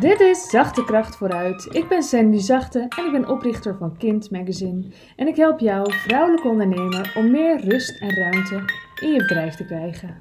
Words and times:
Dit 0.00 0.20
is 0.20 0.50
Zachte 0.50 0.84
Kracht 0.84 1.16
vooruit. 1.16 1.68
Ik 1.70 1.88
ben 1.88 2.02
Sandy 2.02 2.38
Zachte 2.38 2.78
en 2.78 3.04
ik 3.04 3.12
ben 3.12 3.28
oprichter 3.28 3.76
van 3.76 3.96
Kind 3.96 4.30
Magazine. 4.30 4.84
En 5.16 5.26
ik 5.26 5.36
help 5.36 5.58
jou, 5.58 5.92
vrouwelijke 5.92 6.48
ondernemer, 6.48 7.12
om 7.16 7.30
meer 7.30 7.60
rust 7.60 8.00
en 8.00 8.14
ruimte 8.14 8.54
in 9.00 9.12
je 9.12 9.18
bedrijf 9.18 9.54
te 9.54 9.64
krijgen. 9.64 10.18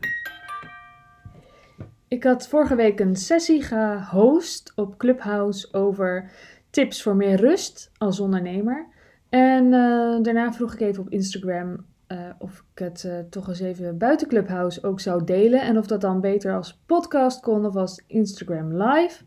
Ik 2.07 2.23
had 2.23 2.47
vorige 2.47 2.75
week 2.75 2.99
een 2.99 3.15
sessie 3.15 3.61
gehost 3.61 4.71
op 4.75 4.97
Clubhouse 4.97 5.73
over 5.73 6.31
tips 6.69 7.01
voor 7.01 7.15
meer 7.15 7.35
rust 7.35 7.91
als 7.97 8.19
ondernemer. 8.19 8.87
En 9.29 9.65
uh, 9.65 10.21
daarna 10.21 10.53
vroeg 10.53 10.73
ik 10.73 10.79
even 10.79 11.03
op 11.03 11.09
Instagram 11.09 11.85
uh, 12.07 12.17
of 12.37 12.63
ik 12.73 12.79
het 12.79 13.03
uh, 13.03 13.19
toch 13.29 13.47
eens 13.47 13.59
even 13.59 13.97
buiten 13.97 14.27
Clubhouse 14.27 14.83
ook 14.83 14.99
zou 14.99 15.23
delen. 15.23 15.61
En 15.61 15.77
of 15.77 15.87
dat 15.87 16.01
dan 16.01 16.21
beter 16.21 16.55
als 16.55 16.79
podcast 16.85 17.41
kon 17.41 17.65
of 17.65 17.75
als 17.75 18.03
Instagram 18.07 18.73
live. 18.73 19.23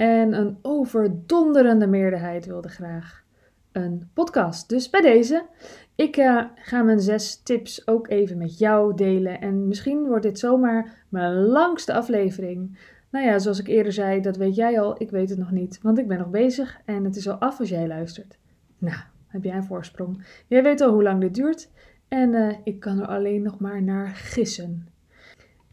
En 0.00 0.32
een 0.32 0.58
overdonderende 0.62 1.86
meerderheid 1.86 2.46
wilde 2.46 2.68
graag 2.68 3.24
een 3.72 4.10
podcast. 4.14 4.68
Dus 4.68 4.90
bij 4.90 5.00
deze, 5.00 5.46
ik 5.94 6.16
uh, 6.16 6.44
ga 6.54 6.82
mijn 6.82 7.00
zes 7.00 7.42
tips 7.42 7.86
ook 7.86 8.08
even 8.08 8.38
met 8.38 8.58
jou 8.58 8.96
delen. 8.96 9.40
En 9.40 9.68
misschien 9.68 10.06
wordt 10.06 10.22
dit 10.22 10.38
zomaar 10.38 11.04
mijn 11.08 11.32
langste 11.34 11.92
aflevering. 11.92 12.78
Nou 13.10 13.26
ja, 13.26 13.38
zoals 13.38 13.58
ik 13.58 13.66
eerder 13.66 13.92
zei, 13.92 14.20
dat 14.20 14.36
weet 14.36 14.54
jij 14.54 14.80
al. 14.80 15.02
Ik 15.02 15.10
weet 15.10 15.30
het 15.30 15.38
nog 15.38 15.50
niet, 15.50 15.78
want 15.82 15.98
ik 15.98 16.08
ben 16.08 16.18
nog 16.18 16.30
bezig 16.30 16.80
en 16.84 17.04
het 17.04 17.16
is 17.16 17.28
al 17.28 17.38
af 17.38 17.58
als 17.58 17.68
jij 17.68 17.86
luistert. 17.86 18.38
Nou, 18.78 18.96
heb 19.26 19.44
jij 19.44 19.56
een 19.56 19.64
voorsprong. 19.64 20.26
Jij 20.46 20.62
weet 20.62 20.80
al 20.80 20.92
hoe 20.92 21.02
lang 21.02 21.20
dit 21.20 21.34
duurt. 21.34 21.70
En 22.08 22.32
uh, 22.32 22.54
ik 22.64 22.80
kan 22.80 23.00
er 23.00 23.06
alleen 23.06 23.42
nog 23.42 23.58
maar 23.58 23.82
naar 23.82 24.08
gissen. 24.08 24.88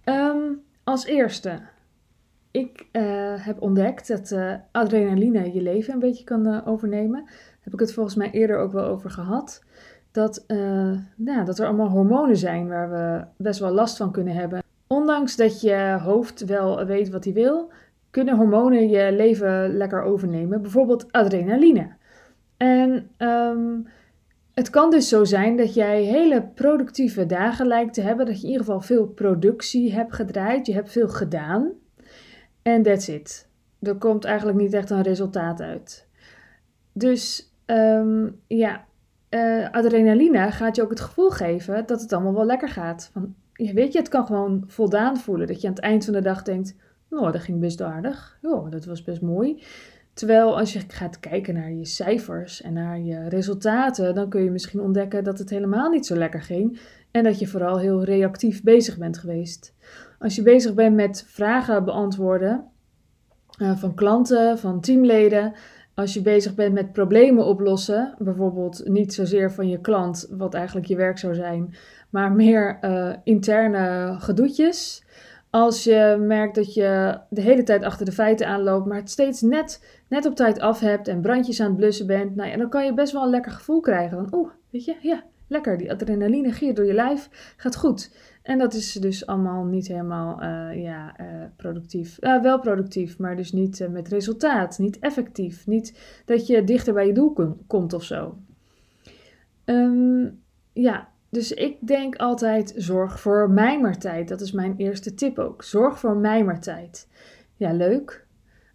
Um, 0.05 0.61
als 0.83 1.05
eerste, 1.05 1.59
ik 2.51 2.87
uh, 2.91 3.01
heb 3.45 3.61
ontdekt 3.61 4.07
dat 4.07 4.31
uh, 4.31 4.53
adrenaline 4.71 5.53
je 5.53 5.61
leven 5.61 5.93
een 5.93 5.99
beetje 5.99 6.23
kan 6.23 6.65
overnemen. 6.65 7.23
Daar 7.25 7.57
heb 7.61 7.73
ik 7.73 7.79
het 7.79 7.93
volgens 7.93 8.15
mij 8.15 8.31
eerder 8.31 8.57
ook 8.57 8.71
wel 8.71 8.85
over 8.85 9.09
gehad. 9.09 9.63
Dat, 10.11 10.43
nou, 11.15 11.45
dat 11.45 11.59
er 11.59 11.65
allemaal 11.65 11.89
hormonen 11.89 12.37
zijn 12.37 12.67
waar 12.67 12.89
we 12.89 13.25
best 13.43 13.59
wel 13.59 13.71
last 13.71 13.97
van 13.97 14.11
kunnen 14.11 14.33
hebben. 14.33 14.63
Ondanks 14.87 15.35
dat 15.35 15.61
je 15.61 15.97
hoofd 16.01 16.45
wel 16.45 16.85
weet 16.85 17.09
wat 17.09 17.23
hij 17.23 17.33
wil, 17.33 17.71
kunnen 18.09 18.35
hormonen 18.35 18.89
je 18.89 19.11
leven 19.11 19.77
lekker 19.77 20.01
overnemen. 20.01 20.61
Bijvoorbeeld 20.61 21.11
adrenaline. 21.11 21.89
En 22.57 23.09
um, 23.17 23.87
het 24.53 24.69
kan 24.69 24.89
dus 24.89 25.09
zo 25.09 25.23
zijn 25.23 25.57
dat 25.57 25.73
jij 25.73 26.03
hele 26.03 26.41
productieve 26.55 27.25
dagen 27.25 27.67
lijkt 27.67 27.93
te 27.93 28.01
hebben. 28.01 28.25
Dat 28.25 28.35
je 28.35 28.43
in 28.43 28.51
ieder 28.51 28.65
geval 28.65 28.81
veel 28.81 29.07
productie 29.07 29.93
hebt 29.93 30.13
gedraaid. 30.13 30.67
Je 30.67 30.73
hebt 30.73 30.91
veel 30.91 31.07
gedaan. 31.07 31.71
En 32.67 32.83
that's 32.83 33.07
it. 33.07 33.47
Er 33.81 33.95
komt 33.95 34.25
eigenlijk 34.25 34.57
niet 34.57 34.73
echt 34.73 34.89
een 34.89 35.01
resultaat 35.01 35.61
uit. 35.61 36.07
Dus 36.93 37.53
um, 37.65 38.39
ja, 38.47 38.85
uh, 39.29 39.69
adrenaline 39.71 40.51
gaat 40.51 40.75
je 40.75 40.81
ook 40.81 40.89
het 40.89 40.99
gevoel 40.99 41.29
geven 41.29 41.85
dat 41.85 42.01
het 42.01 42.13
allemaal 42.13 42.33
wel 42.33 42.45
lekker 42.45 42.69
gaat. 42.69 43.09
Van, 43.13 43.35
weet 43.53 43.93
je, 43.93 43.99
het 43.99 44.09
kan 44.09 44.25
gewoon 44.25 44.63
voldaan 44.67 45.17
voelen. 45.17 45.47
Dat 45.47 45.61
je 45.61 45.67
aan 45.67 45.73
het 45.73 45.83
eind 45.83 46.05
van 46.05 46.13
de 46.13 46.21
dag 46.21 46.43
denkt, 46.43 46.75
nou, 47.09 47.31
dat 47.31 47.41
ging 47.41 47.59
best 47.59 47.81
aardig. 47.81 48.37
Ja, 48.41 48.61
dat 48.69 48.85
was 48.85 49.03
best 49.03 49.21
mooi. 49.21 49.63
Terwijl 50.17 50.57
als 50.57 50.73
je 50.73 50.79
gaat 50.87 51.19
kijken 51.19 51.53
naar 51.53 51.71
je 51.71 51.85
cijfers 51.85 52.61
en 52.61 52.73
naar 52.73 52.99
je 52.99 53.29
resultaten, 53.29 54.15
dan 54.15 54.29
kun 54.29 54.43
je 54.43 54.51
misschien 54.51 54.79
ontdekken 54.79 55.23
dat 55.23 55.39
het 55.39 55.49
helemaal 55.49 55.89
niet 55.89 56.05
zo 56.05 56.15
lekker 56.15 56.41
ging 56.41 56.79
en 57.11 57.23
dat 57.23 57.39
je 57.39 57.47
vooral 57.47 57.79
heel 57.79 58.03
reactief 58.03 58.63
bezig 58.63 58.97
bent 58.97 59.17
geweest. 59.17 59.73
Als 60.19 60.35
je 60.35 60.41
bezig 60.41 60.73
bent 60.73 60.95
met 60.95 61.25
vragen 61.27 61.85
beantwoorden 61.85 62.65
uh, 63.61 63.77
van 63.77 63.95
klanten, 63.95 64.59
van 64.59 64.81
teamleden, 64.81 65.53
als 65.93 66.13
je 66.13 66.21
bezig 66.21 66.55
bent 66.55 66.73
met 66.73 66.91
problemen 66.91 67.45
oplossen, 67.45 68.15
bijvoorbeeld 68.17 68.87
niet 68.87 69.13
zozeer 69.13 69.51
van 69.51 69.69
je 69.69 69.81
klant, 69.81 70.27
wat 70.29 70.53
eigenlijk 70.53 70.87
je 70.87 70.95
werk 70.95 71.17
zou 71.17 71.35
zijn, 71.35 71.75
maar 72.09 72.31
meer 72.31 72.77
uh, 72.81 73.13
interne 73.23 74.15
gedoetjes, 74.19 75.05
als 75.49 75.83
je 75.83 76.17
merkt 76.19 76.55
dat 76.55 76.73
je 76.73 77.19
de 77.29 77.41
hele 77.41 77.63
tijd 77.63 77.83
achter 77.83 78.05
de 78.05 78.11
feiten 78.11 78.47
aanloopt, 78.47 78.85
maar 78.87 78.97
het 78.97 79.09
steeds 79.09 79.41
net, 79.41 80.01
net 80.09 80.25
op 80.25 80.35
tijd 80.35 80.59
af 80.59 80.79
hebt 80.79 81.07
en 81.07 81.21
brandjes 81.21 81.59
aan 81.59 81.67
het 81.67 81.75
blussen 81.75 82.07
bent, 82.07 82.35
nou 82.35 82.49
ja, 82.49 82.57
dan 82.57 82.69
kan 82.69 82.85
je 82.85 82.93
best 82.93 83.13
wel 83.13 83.23
een 83.23 83.29
lekker 83.29 83.51
gevoel 83.51 83.79
krijgen. 83.79 84.17
Van, 84.17 84.39
oeh, 84.39 84.51
weet 84.69 84.85
je, 84.85 84.95
ja, 85.01 85.23
lekker, 85.47 85.77
die 85.77 85.91
adrenaline 85.91 86.51
giert 86.51 86.75
door 86.75 86.85
je 86.85 86.93
lijf, 86.93 87.53
gaat 87.57 87.75
goed. 87.75 88.11
En 88.43 88.57
dat 88.57 88.73
is 88.73 88.93
dus 88.93 89.25
allemaal 89.25 89.63
niet 89.63 89.87
helemaal 89.87 90.43
uh, 90.43 90.83
ja, 90.83 91.19
uh, 91.21 91.25
productief. 91.55 92.17
Uh, 92.19 92.41
wel 92.41 92.59
productief, 92.59 93.17
maar 93.17 93.35
dus 93.35 93.51
niet 93.51 93.87
met 93.91 94.07
resultaat, 94.07 94.77
niet 94.77 94.99
effectief. 94.99 95.67
Niet 95.67 96.21
dat 96.25 96.47
je 96.47 96.63
dichter 96.63 96.93
bij 96.93 97.07
je 97.07 97.13
doel 97.13 97.33
kom, 97.33 97.57
komt 97.67 97.93
of 97.93 98.03
zo. 98.03 98.37
Um, 99.65 100.43
ja, 100.73 101.09
dus 101.29 101.51
ik 101.51 101.87
denk 101.87 102.15
altijd: 102.15 102.73
zorg 102.75 103.19
voor 103.19 103.49
mijmertijd. 103.49 104.27
Dat 104.27 104.41
is 104.41 104.51
mijn 104.51 104.73
eerste 104.77 105.13
tip 105.13 105.39
ook. 105.39 105.63
Zorg 105.63 105.99
voor 105.99 106.17
mijmertijd. 106.17 107.07
Ja, 107.55 107.71
leuk. 107.73 108.25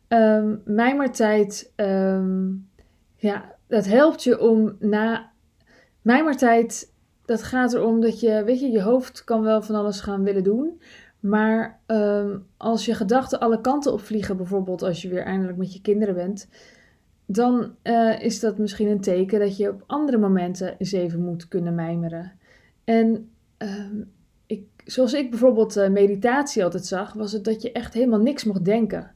Um, 0.08 0.62
mijmertijd, 0.64 1.72
um, 1.76 2.68
ja, 3.16 3.54
dat 3.66 3.86
helpt 3.86 4.22
je 4.22 4.40
om 4.40 4.76
na. 4.78 5.30
Mijmertijd, 6.02 6.92
dat 7.24 7.42
gaat 7.42 7.74
erom 7.74 8.00
dat 8.00 8.20
je, 8.20 8.44
weet 8.44 8.60
je, 8.60 8.70
je 8.70 8.82
hoofd 8.82 9.24
kan 9.24 9.42
wel 9.42 9.62
van 9.62 9.74
alles 9.74 10.00
gaan 10.00 10.22
willen 10.22 10.44
doen. 10.44 10.80
Maar 11.20 11.80
um, 11.86 12.46
als 12.56 12.84
je 12.84 12.94
gedachten 12.94 13.40
alle 13.40 13.60
kanten 13.60 13.92
opvliegen, 13.92 14.36
bijvoorbeeld 14.36 14.82
als 14.82 15.02
je 15.02 15.08
weer 15.08 15.24
eindelijk 15.24 15.58
met 15.58 15.72
je 15.72 15.80
kinderen 15.80 16.14
bent, 16.14 16.48
dan 17.26 17.74
uh, 17.82 18.20
is 18.20 18.40
dat 18.40 18.58
misschien 18.58 18.88
een 18.88 19.00
teken 19.00 19.40
dat 19.40 19.56
je 19.56 19.68
op 19.68 19.84
andere 19.86 20.18
momenten 20.18 20.74
eens 20.78 20.92
even 20.92 21.20
moet 21.20 21.48
kunnen 21.48 21.74
mijmeren. 21.74 22.32
En 22.84 23.30
um, 23.58 24.10
ik, 24.46 24.64
zoals 24.84 25.12
ik 25.12 25.30
bijvoorbeeld 25.30 25.76
uh, 25.76 25.88
meditatie 25.88 26.64
altijd 26.64 26.86
zag, 26.86 27.12
was 27.12 27.32
het 27.32 27.44
dat 27.44 27.62
je 27.62 27.72
echt 27.72 27.94
helemaal 27.94 28.20
niks 28.20 28.44
mocht 28.44 28.64
denken. 28.64 29.10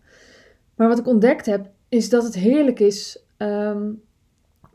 Maar 0.74 0.88
wat 0.88 0.98
ik 0.98 1.06
ontdekt 1.06 1.46
heb, 1.46 1.70
is 1.88 2.08
dat 2.08 2.24
het 2.24 2.34
heerlijk 2.34 2.80
is 2.80 3.22
um, 3.38 4.02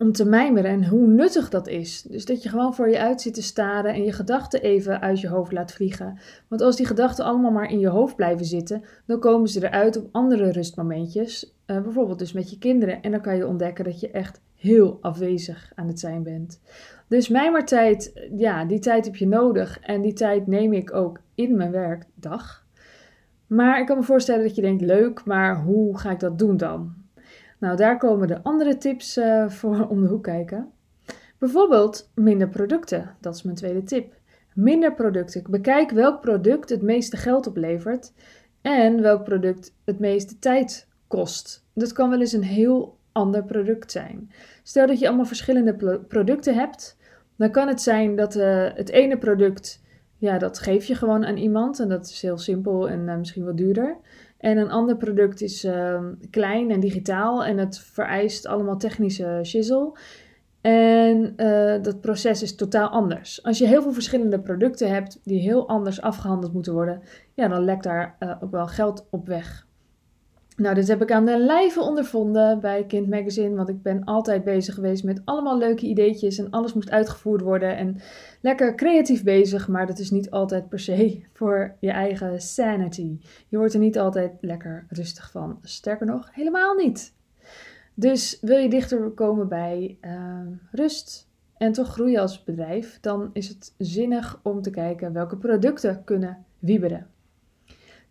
om 0.01 0.11
te 0.11 0.25
mijmeren 0.25 0.71
en 0.71 0.87
hoe 0.87 1.07
nuttig 1.07 1.49
dat 1.49 1.67
is. 1.67 2.01
Dus 2.01 2.25
dat 2.25 2.43
je 2.43 2.49
gewoon 2.49 2.75
voor 2.75 2.89
je 2.89 2.99
uit 2.99 3.21
zit 3.21 3.33
te 3.33 3.41
staren 3.41 3.93
en 3.93 4.03
je 4.03 4.11
gedachten 4.11 4.61
even 4.61 5.01
uit 5.01 5.19
je 5.19 5.27
hoofd 5.27 5.51
laat 5.51 5.71
vliegen. 5.71 6.19
Want 6.47 6.61
als 6.61 6.75
die 6.75 6.85
gedachten 6.85 7.25
allemaal 7.25 7.51
maar 7.51 7.71
in 7.71 7.79
je 7.79 7.87
hoofd 7.87 8.15
blijven 8.15 8.45
zitten, 8.45 8.83
dan 9.05 9.19
komen 9.19 9.49
ze 9.49 9.65
eruit 9.65 9.97
op 9.97 10.07
andere 10.11 10.51
rustmomentjes. 10.51 11.53
Uh, 11.67 11.81
bijvoorbeeld 11.81 12.19
dus 12.19 12.33
met 12.33 12.49
je 12.49 12.57
kinderen. 12.57 13.01
En 13.01 13.11
dan 13.11 13.21
kan 13.21 13.35
je 13.35 13.47
ontdekken 13.47 13.83
dat 13.83 13.99
je 13.99 14.11
echt 14.11 14.41
heel 14.61 14.97
afwezig 15.01 15.71
aan 15.75 15.87
het 15.87 15.99
zijn 15.99 16.23
bent. 16.23 16.61
Dus 17.07 17.29
mijmertijd, 17.29 18.27
ja, 18.37 18.65
die 18.65 18.79
tijd 18.79 19.05
heb 19.05 19.15
je 19.15 19.27
nodig. 19.27 19.79
En 19.79 20.01
die 20.01 20.13
tijd 20.13 20.47
neem 20.47 20.73
ik 20.73 20.93
ook 20.93 21.19
in 21.35 21.55
mijn 21.55 21.71
werkdag. 21.71 22.65
Maar 23.47 23.79
ik 23.79 23.85
kan 23.85 23.97
me 23.97 24.03
voorstellen 24.03 24.43
dat 24.43 24.55
je 24.55 24.61
denkt, 24.61 24.81
leuk, 24.81 25.25
maar 25.25 25.61
hoe 25.61 25.97
ga 25.97 26.11
ik 26.11 26.19
dat 26.19 26.39
doen 26.39 26.57
dan? 26.57 26.93
Nou, 27.59 27.77
daar 27.77 27.97
komen 27.97 28.27
de 28.27 28.43
andere 28.43 28.77
tips 28.77 29.17
uh, 29.17 29.49
voor 29.49 29.87
om 29.87 30.01
de 30.01 30.07
hoek 30.07 30.23
kijken. 30.23 30.71
Bijvoorbeeld 31.37 32.11
minder 32.15 32.49
producten. 32.49 33.15
Dat 33.19 33.35
is 33.35 33.43
mijn 33.43 33.55
tweede 33.55 33.83
tip. 33.83 34.13
Minder 34.53 34.93
producten. 34.93 35.43
Bekijk 35.49 35.91
welk 35.91 36.21
product 36.21 36.69
het 36.69 36.81
meeste 36.81 37.17
geld 37.17 37.47
oplevert 37.47 38.13
en 38.61 39.01
welk 39.01 39.23
product 39.23 39.75
het 39.85 39.99
meeste 39.99 40.39
tijd 40.39 40.87
kost. 41.07 41.65
Dat 41.73 41.93
kan 41.93 42.09
wel 42.09 42.19
eens 42.19 42.33
een 42.33 42.43
heel 42.43 42.99
ander 43.11 43.43
product 43.43 43.91
zijn. 43.91 44.31
Stel 44.63 44.87
dat 44.87 44.99
je 44.99 45.07
allemaal 45.07 45.25
verschillende 45.25 45.99
producten 46.07 46.55
hebt, 46.55 46.97
dan 47.35 47.51
kan 47.51 47.67
het 47.67 47.81
zijn 47.81 48.15
dat 48.15 48.35
uh, 48.35 48.67
het 48.73 48.89
ene 48.89 49.17
product, 49.17 49.83
ja, 50.17 50.37
dat 50.37 50.59
geef 50.59 50.85
je 50.85 50.95
gewoon 50.95 51.25
aan 51.25 51.37
iemand 51.37 51.79
en 51.79 51.89
dat 51.89 52.05
is 52.05 52.21
heel 52.21 52.37
simpel 52.37 52.89
en 52.89 53.07
uh, 53.07 53.15
misschien 53.15 53.45
wat 53.45 53.57
duurder. 53.57 53.97
En 54.37 54.57
een 54.57 54.71
ander 54.71 54.97
product 54.97 55.41
is 55.41 55.65
uh, 55.65 56.03
klein 56.29 56.71
en 56.71 56.79
digitaal 56.79 57.45
en 57.45 57.57
het 57.57 57.79
vereist 57.79 58.45
allemaal 58.45 58.77
technische 58.77 59.39
shizzle. 59.43 59.97
En 60.61 61.33
uh, 61.37 61.83
dat 61.83 62.01
proces 62.01 62.41
is 62.41 62.55
totaal 62.55 62.89
anders. 62.89 63.43
Als 63.43 63.57
je 63.57 63.67
heel 63.67 63.81
veel 63.81 63.93
verschillende 63.93 64.39
producten 64.39 64.89
hebt 64.89 65.19
die 65.23 65.39
heel 65.39 65.67
anders 65.67 66.01
afgehandeld 66.01 66.53
moeten 66.53 66.73
worden, 66.73 67.01
ja, 67.33 67.47
dan 67.47 67.63
lekt 67.63 67.83
daar 67.83 68.15
ook 68.41 68.51
wel 68.51 68.67
geld 68.67 69.07
op 69.09 69.27
weg. 69.27 69.69
Nou, 70.61 70.75
dit 70.75 70.87
heb 70.87 71.01
ik 71.01 71.11
aan 71.11 71.25
de 71.25 71.37
lijve 71.37 71.81
ondervonden 71.81 72.59
bij 72.59 72.85
Kind 72.85 73.09
Magazine, 73.09 73.55
want 73.55 73.69
ik 73.69 73.81
ben 73.81 74.03
altijd 74.03 74.43
bezig 74.43 74.73
geweest 74.73 75.03
met 75.03 75.21
allemaal 75.25 75.57
leuke 75.57 75.85
ideetjes 75.85 76.37
en 76.37 76.49
alles 76.49 76.73
moest 76.73 76.89
uitgevoerd 76.89 77.41
worden 77.41 77.77
en 77.77 77.97
lekker 78.41 78.75
creatief 78.75 79.23
bezig, 79.23 79.67
maar 79.67 79.87
dat 79.87 79.99
is 79.99 80.11
niet 80.11 80.31
altijd 80.31 80.69
per 80.69 80.79
se 80.79 81.21
voor 81.33 81.75
je 81.79 81.91
eigen 81.91 82.41
sanity. 82.41 83.19
Je 83.47 83.57
wordt 83.57 83.73
er 83.73 83.79
niet 83.79 83.99
altijd 83.99 84.31
lekker 84.41 84.85
rustig 84.89 85.31
van. 85.31 85.59
Sterker 85.61 86.05
nog, 86.05 86.29
helemaal 86.31 86.75
niet. 86.75 87.13
Dus 87.93 88.37
wil 88.41 88.57
je 88.57 88.69
dichter 88.69 89.09
komen 89.09 89.47
bij 89.47 89.97
uh, 90.01 90.11
rust 90.71 91.27
en 91.57 91.71
toch 91.71 91.87
groeien 91.87 92.21
als 92.21 92.43
bedrijf, 92.43 92.97
dan 92.99 93.29
is 93.33 93.47
het 93.47 93.73
zinnig 93.77 94.39
om 94.43 94.61
te 94.61 94.69
kijken 94.69 95.13
welke 95.13 95.37
producten 95.37 96.03
kunnen 96.03 96.45
wieberen. 96.59 97.07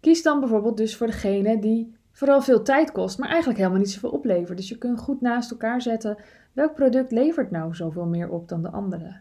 Kies 0.01 0.23
dan 0.23 0.41
bijvoorbeeld 0.41 0.77
dus 0.77 0.97
voor 0.97 1.07
degene 1.07 1.59
die 1.59 1.99
vooral 2.21 2.43
veel 2.43 2.63
tijd 2.63 2.93
kost, 2.93 3.19
maar 3.19 3.29
eigenlijk 3.29 3.59
helemaal 3.59 3.79
niet 3.79 3.91
zoveel 3.91 4.11
oplevert. 4.11 4.57
Dus 4.57 4.69
je 4.69 4.79
kunt 4.79 5.01
goed 5.01 5.21
naast 5.21 5.51
elkaar 5.51 5.83
zetten 5.83 6.17
welk 6.53 6.75
product 6.75 7.13
levert 7.13 7.51
nou 7.51 7.75
zoveel 7.75 8.07
meer 8.07 8.29
op 8.29 8.49
dan 8.49 8.63
de 8.63 8.71
andere. 8.71 9.21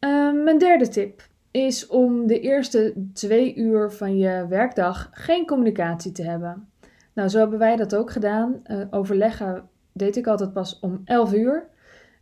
Uh, 0.00 0.44
mijn 0.44 0.58
derde 0.58 0.88
tip 0.88 1.28
is 1.50 1.86
om 1.86 2.26
de 2.26 2.40
eerste 2.40 2.94
twee 3.12 3.54
uur 3.56 3.90
van 3.90 4.16
je 4.16 4.46
werkdag 4.48 5.08
geen 5.12 5.46
communicatie 5.46 6.12
te 6.12 6.22
hebben. 6.22 6.68
Nou, 7.12 7.28
zo 7.28 7.38
hebben 7.38 7.58
wij 7.58 7.76
dat 7.76 7.96
ook 7.96 8.10
gedaan. 8.10 8.60
Uh, 8.66 8.84
overleggen 8.90 9.68
deed 9.92 10.16
ik 10.16 10.26
altijd 10.26 10.52
pas 10.52 10.78
om 10.80 11.00
11 11.04 11.32
uur. 11.34 11.68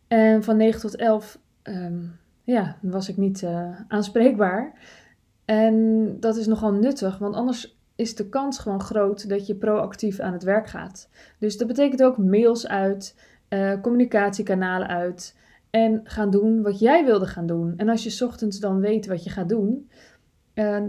En 0.08 0.42
van 0.42 0.56
9 0.56 0.80
tot 0.80 0.96
11 0.96 1.38
um, 1.62 2.18
ja, 2.44 2.76
was 2.80 3.08
ik 3.08 3.16
niet 3.16 3.42
uh, 3.42 3.80
aanspreekbaar. 3.88 4.72
En 5.44 6.16
dat 6.20 6.36
is 6.36 6.46
nogal 6.46 6.72
nuttig, 6.72 7.18
want 7.18 7.34
anders 7.34 7.75
is 7.96 8.14
de 8.14 8.28
kans 8.28 8.58
gewoon 8.58 8.80
groot 8.80 9.28
dat 9.28 9.46
je 9.46 9.54
proactief 9.54 10.20
aan 10.20 10.32
het 10.32 10.42
werk 10.42 10.68
gaat. 10.68 11.08
Dus 11.38 11.56
dat 11.56 11.66
betekent 11.66 12.02
ook 12.02 12.18
mails 12.18 12.68
uit, 12.68 13.16
uh, 13.48 13.80
communicatiekanalen 13.80 14.88
uit 14.88 15.36
en 15.70 16.00
gaan 16.04 16.30
doen 16.30 16.62
wat 16.62 16.78
jij 16.78 17.04
wilde 17.04 17.26
gaan 17.26 17.46
doen. 17.46 17.74
En 17.76 17.88
als 17.88 18.04
je 18.04 18.24
ochtends 18.24 18.60
dan 18.60 18.80
weet 18.80 19.06
wat 19.06 19.24
je 19.24 19.30
gaat 19.30 19.48
doen 19.48 19.90
uh, 20.54 20.82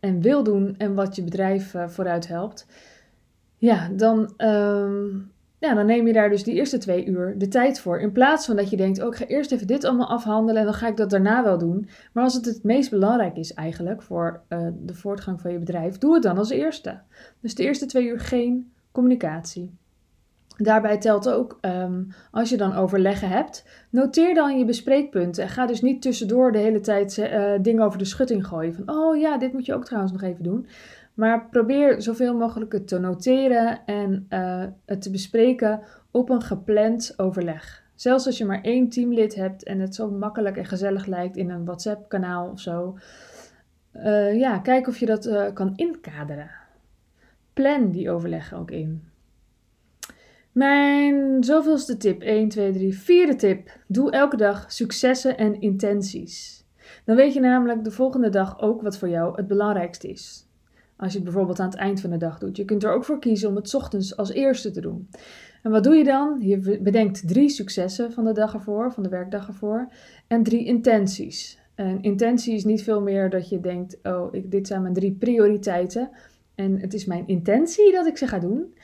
en 0.00 0.20
wil 0.20 0.42
doen 0.42 0.74
en 0.78 0.94
wat 0.94 1.16
je 1.16 1.24
bedrijf 1.24 1.74
uh, 1.74 1.88
vooruit 1.88 2.28
helpt, 2.28 2.66
ja, 3.56 3.88
dan, 3.88 4.32
um, 4.36 5.32
ja, 5.58 5.74
dan 5.74 5.86
neem 5.86 6.06
je 6.06 6.12
daar 6.12 6.28
dus 6.28 6.44
die 6.44 6.54
eerste 6.54 6.78
twee 6.78 7.06
uur 7.06 7.38
de 7.38 7.48
tijd 7.48 7.80
voor. 7.80 8.00
In 8.00 8.12
plaats 8.12 8.46
van 8.46 8.56
dat 8.56 8.70
je 8.70 8.76
denkt, 8.76 9.02
oh, 9.02 9.06
ik 9.06 9.14
ga 9.14 9.26
eerst 9.26 9.52
even 9.52 9.66
dit 9.66 9.84
allemaal 9.84 10.08
afhandelen 10.08 10.60
en 10.60 10.64
dan 10.64 10.74
ga 10.74 10.88
ik 10.88 10.96
dat 10.96 11.10
daarna 11.10 11.42
wel 11.42 11.58
doen. 11.58 11.88
Maar 12.12 12.24
als 12.24 12.34
het 12.34 12.44
het 12.44 12.62
meest 12.62 12.90
belangrijk 12.90 13.36
is 13.36 13.54
eigenlijk 13.54 14.02
voor 14.02 14.40
uh, 14.48 14.68
de 14.82 14.94
voortgang 14.94 15.40
van 15.40 15.52
je 15.52 15.58
bedrijf, 15.58 15.98
doe 15.98 16.14
het 16.14 16.22
dan 16.22 16.38
als 16.38 16.50
eerste. 16.50 17.00
Dus 17.40 17.54
de 17.54 17.62
eerste 17.62 17.86
twee 17.86 18.06
uur 18.06 18.20
geen 18.20 18.72
communicatie. 18.92 19.74
Daarbij 20.56 20.98
telt 20.98 21.28
ook, 21.28 21.58
um, 21.60 22.08
als 22.30 22.48
je 22.48 22.56
dan 22.56 22.74
overleggen 22.74 23.28
hebt, 23.28 23.64
noteer 23.90 24.34
dan 24.34 24.58
je 24.58 24.64
bespreekpunten. 24.64 25.42
En 25.42 25.48
ga 25.48 25.66
dus 25.66 25.82
niet 25.82 26.02
tussendoor 26.02 26.52
de 26.52 26.58
hele 26.58 26.80
tijd 26.80 27.16
uh, 27.16 27.52
dingen 27.60 27.84
over 27.84 27.98
de 27.98 28.04
schutting 28.04 28.46
gooien. 28.46 28.74
Van, 28.74 28.90
oh 28.90 29.16
ja, 29.16 29.38
dit 29.38 29.52
moet 29.52 29.66
je 29.66 29.74
ook 29.74 29.84
trouwens 29.84 30.12
nog 30.12 30.22
even 30.22 30.42
doen. 30.42 30.66
Maar 31.16 31.48
probeer 31.48 32.02
zoveel 32.02 32.34
mogelijk 32.34 32.72
het 32.72 32.88
te 32.88 32.98
noteren 32.98 33.84
en 33.86 34.26
uh, 34.30 34.64
het 34.84 35.02
te 35.02 35.10
bespreken 35.10 35.80
op 36.10 36.30
een 36.30 36.42
gepland 36.42 37.14
overleg. 37.16 37.84
Zelfs 37.94 38.26
als 38.26 38.38
je 38.38 38.44
maar 38.44 38.62
één 38.62 38.88
teamlid 38.88 39.34
hebt 39.34 39.64
en 39.64 39.80
het 39.80 39.94
zo 39.94 40.10
makkelijk 40.10 40.56
en 40.56 40.64
gezellig 40.64 41.06
lijkt 41.06 41.36
in 41.36 41.50
een 41.50 41.64
WhatsApp-kanaal 41.64 42.50
of 42.50 42.60
zo. 42.60 42.98
Uh, 43.94 44.38
ja, 44.38 44.58
kijk 44.58 44.86
of 44.86 44.98
je 44.98 45.06
dat 45.06 45.26
uh, 45.26 45.52
kan 45.54 45.72
inkaderen. 45.76 46.50
Plan 47.52 47.90
die 47.90 48.10
overleggen 48.10 48.58
ook 48.58 48.70
in. 48.70 49.02
Mijn 50.52 51.44
zoveelste 51.44 51.96
tip, 51.96 52.22
1, 52.22 52.48
2, 52.48 52.72
3, 52.72 52.98
vierde 52.98 53.36
tip. 53.36 53.78
Doe 53.86 54.10
elke 54.10 54.36
dag 54.36 54.72
successen 54.72 55.36
en 55.36 55.60
intenties. 55.60 56.64
Dan 57.04 57.16
weet 57.16 57.34
je 57.34 57.40
namelijk 57.40 57.84
de 57.84 57.90
volgende 57.90 58.28
dag 58.28 58.60
ook 58.60 58.82
wat 58.82 58.98
voor 58.98 59.08
jou 59.08 59.36
het 59.36 59.46
belangrijkste 59.46 60.08
is. 60.08 60.45
Als 60.96 61.12
je 61.12 61.18
het 61.18 61.24
bijvoorbeeld 61.24 61.60
aan 61.60 61.68
het 61.68 61.78
eind 61.78 62.00
van 62.00 62.10
de 62.10 62.16
dag 62.16 62.38
doet. 62.38 62.56
Je 62.56 62.64
kunt 62.64 62.84
er 62.84 62.92
ook 62.92 63.04
voor 63.04 63.18
kiezen 63.18 63.48
om 63.48 63.56
het 63.56 63.74
ochtends 63.74 64.16
als 64.16 64.30
eerste 64.30 64.70
te 64.70 64.80
doen. 64.80 65.08
En 65.62 65.70
wat 65.70 65.84
doe 65.84 65.94
je 65.94 66.04
dan? 66.04 66.36
Je 66.40 66.78
bedenkt 66.82 67.28
drie 67.28 67.48
successen 67.48 68.12
van 68.12 68.24
de 68.24 68.32
dag 68.32 68.54
ervoor, 68.54 68.92
van 68.92 69.02
de 69.02 69.08
werkdag 69.08 69.48
ervoor. 69.48 69.92
En 70.26 70.42
drie 70.42 70.64
intenties. 70.64 71.58
Een 71.74 72.02
intentie 72.02 72.54
is 72.54 72.64
niet 72.64 72.82
veel 72.82 73.00
meer 73.00 73.30
dat 73.30 73.48
je 73.48 73.60
denkt: 73.60 73.98
oh, 74.02 74.32
dit 74.44 74.66
zijn 74.66 74.82
mijn 74.82 74.94
drie 74.94 75.12
prioriteiten. 75.12 76.10
En 76.54 76.80
het 76.80 76.94
is 76.94 77.04
mijn 77.04 77.26
intentie 77.26 77.92
dat 77.92 78.06
ik 78.06 78.16
ze 78.16 78.26
ga 78.26 78.38
doen. 78.38 78.74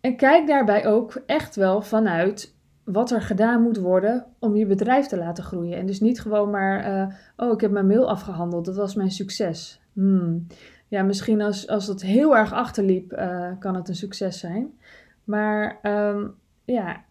En 0.00 0.16
kijk 0.16 0.46
daarbij 0.46 0.86
ook 0.86 1.22
echt 1.26 1.56
wel 1.56 1.82
vanuit 1.82 2.54
wat 2.84 3.10
er 3.10 3.22
gedaan 3.22 3.62
moet 3.62 3.78
worden 3.78 4.26
om 4.38 4.56
je 4.56 4.66
bedrijf 4.66 5.06
te 5.06 5.16
laten 5.16 5.44
groeien. 5.44 5.78
En 5.78 5.86
dus 5.86 6.00
niet 6.00 6.20
gewoon 6.20 6.50
maar, 6.50 6.86
uh, 6.88 7.14
oh, 7.36 7.52
ik 7.52 7.60
heb 7.60 7.70
mijn 7.70 7.86
mail 7.86 8.08
afgehandeld, 8.08 8.64
dat 8.64 8.76
was 8.76 8.94
mijn 8.94 9.10
succes. 9.10 9.80
Hmm 9.92 10.46
ja, 10.92 11.02
misschien 11.02 11.40
als, 11.40 11.68
als 11.68 11.86
het 11.86 12.02
heel 12.02 12.36
erg 12.36 12.52
achterliep, 12.52 13.12
uh, 13.12 13.50
kan 13.58 13.74
het 13.74 13.88
een 13.88 13.94
succes 13.94 14.38
zijn. 14.38 14.78
Maar 15.24 15.78
um, 15.82 16.34
ja, 16.64 17.04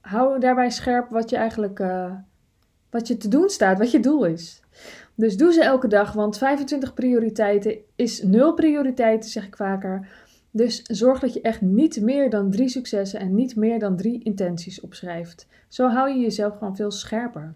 hou 0.00 0.40
daarbij 0.40 0.70
scherp 0.70 1.10
wat 1.10 1.30
je 1.30 1.36
eigenlijk 1.36 1.78
uh, 1.78 2.14
wat 2.90 3.08
je 3.08 3.16
te 3.16 3.28
doen 3.28 3.48
staat, 3.48 3.78
wat 3.78 3.90
je 3.90 4.00
doel 4.00 4.24
is. 4.24 4.62
Dus 5.14 5.36
doe 5.36 5.52
ze 5.52 5.62
elke 5.62 5.88
dag, 5.88 6.12
want 6.12 6.38
25 6.38 6.94
prioriteiten 6.94 7.76
is 7.94 8.22
nul 8.22 8.54
prioriteiten, 8.54 9.30
zeg 9.30 9.46
ik 9.46 9.56
vaker. 9.56 10.08
Dus 10.50 10.82
zorg 10.82 11.20
dat 11.20 11.34
je 11.34 11.40
echt 11.40 11.60
niet 11.60 12.00
meer 12.00 12.30
dan 12.30 12.50
drie 12.50 12.68
successen 12.68 13.20
en 13.20 13.34
niet 13.34 13.56
meer 13.56 13.78
dan 13.78 13.96
drie 13.96 14.22
intenties 14.22 14.80
opschrijft. 14.80 15.46
Zo 15.68 15.88
hou 15.88 16.10
je 16.10 16.20
jezelf 16.20 16.58
gewoon 16.58 16.76
veel 16.76 16.90
scherper. 16.90 17.54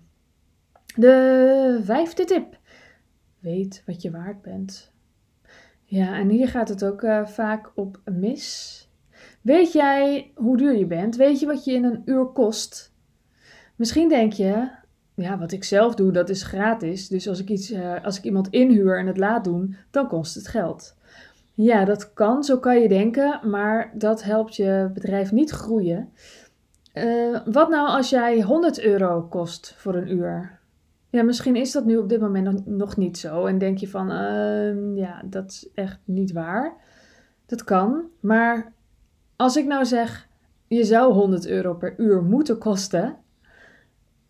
De 0.97 1.81
vijfde 1.85 2.25
tip. 2.25 2.59
Weet 3.39 3.83
wat 3.87 4.03
je 4.03 4.11
waard 4.11 4.43
bent. 4.43 4.97
Ja, 5.91 6.19
en 6.19 6.29
hier 6.29 6.49
gaat 6.49 6.69
het 6.69 6.85
ook 6.85 7.03
uh, 7.03 7.27
vaak 7.27 7.71
op 7.75 8.01
mis. 8.05 8.89
Weet 9.41 9.73
jij 9.73 10.31
hoe 10.35 10.57
duur 10.57 10.77
je 10.77 10.87
bent? 10.87 11.17
Weet 11.17 11.41
je 11.41 11.47
wat 11.47 11.65
je 11.65 11.73
in 11.73 11.85
een 11.85 12.03
uur 12.05 12.25
kost? 12.27 12.93
Misschien 13.77 14.09
denk 14.09 14.33
je, 14.33 14.69
ja, 15.15 15.39
wat 15.39 15.53
ik 15.53 15.65
zelf 15.65 15.95
doe, 15.95 16.13
dat 16.13 16.29
is 16.29 16.43
gratis. 16.43 17.09
Dus 17.09 17.29
als 17.29 17.41
ik, 17.41 17.49
iets, 17.49 17.71
uh, 17.71 18.05
als 18.05 18.19
ik 18.19 18.25
iemand 18.25 18.49
inhuur 18.49 18.99
en 18.99 19.07
het 19.07 19.17
laat 19.17 19.45
doen, 19.45 19.77
dan 19.91 20.09
kost 20.09 20.35
het 20.35 20.49
geld. 20.49 20.97
Ja, 21.55 21.85
dat 21.85 22.13
kan, 22.13 22.45
zo 22.45 22.59
kan 22.59 22.81
je 22.81 22.89
denken, 22.89 23.41
maar 23.51 23.93
dat 23.95 24.23
helpt 24.23 24.57
je 24.57 24.91
bedrijf 24.95 25.33
niet 25.33 25.51
groeien. 25.51 26.13
Uh, 26.95 27.41
wat 27.45 27.69
nou 27.69 27.89
als 27.89 28.11
jij 28.11 28.43
100 28.43 28.81
euro 28.81 29.23
kost 29.23 29.75
voor 29.77 29.95
een 29.95 30.13
uur? 30.13 30.58
Ja, 31.11 31.23
misschien 31.23 31.57
is 31.57 31.73
dat 31.73 31.85
nu 31.85 31.97
op 31.97 32.09
dit 32.09 32.21
moment 32.21 32.67
nog 32.67 32.97
niet 32.97 33.19
zo. 33.19 33.47
En 33.47 33.59
denk 33.59 33.79
je 33.79 33.89
van, 33.89 34.11
uh, 34.11 34.97
ja, 34.97 35.23
dat 35.25 35.51
is 35.51 35.69
echt 35.75 35.99
niet 36.05 36.33
waar. 36.33 36.75
Dat 37.47 37.65
kan. 37.65 38.05
Maar 38.21 38.73
als 39.37 39.57
ik 39.57 39.67
nou 39.67 39.85
zeg, 39.85 40.29
je 40.67 40.85
zou 40.85 41.13
100 41.13 41.47
euro 41.47 41.75
per 41.75 41.95
uur 41.97 42.23
moeten 42.23 42.59
kosten. 42.59 43.17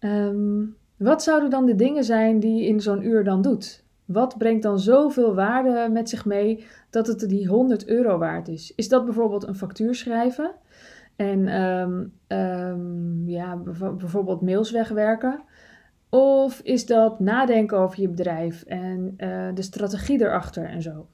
Um, 0.01 0.77
wat 0.97 1.23
zouden 1.23 1.51
dan 1.51 1.67
de 1.67 1.75
dingen 1.75 2.05
zijn 2.05 2.41
die 2.41 2.61
je 2.61 2.67
in 2.67 2.81
zo'n 2.81 3.07
uur 3.07 3.25
dan 3.25 3.43
doet? 3.43 3.85
Wat 4.05 4.39
brengt 4.39 4.63
dan 4.63 4.79
zoveel 4.79 5.35
waarde 5.35 5.89
met 5.93 6.09
zich 6.09 6.25
mee 6.25 6.65
dat 6.91 7.07
het 7.07 7.29
die 7.29 7.49
100 7.49 7.87
euro 7.87 8.19
waard 8.19 8.49
is? 8.49 8.73
Is 8.77 8.89
dat 8.89 9.05
bijvoorbeeld 9.05 9.47
een 9.47 9.55
factuur 9.55 9.95
schrijven? 9.95 10.51
En 11.17 11.63
um, 12.39 13.29
ja, 13.29 13.57
bijvoorbeeld 13.97 14.41
mails 14.41 14.71
wegwerken? 14.71 15.43
Of 16.11 16.61
is 16.61 16.87
dat 16.87 17.21
nadenken 17.21 17.79
over 17.79 18.01
je 18.01 18.09
bedrijf 18.09 18.63
en 18.63 19.15
uh, 19.19 19.49
de 19.55 19.63
strategie 19.63 20.21
erachter 20.21 20.65
en 20.65 20.83
zo? 20.83 21.07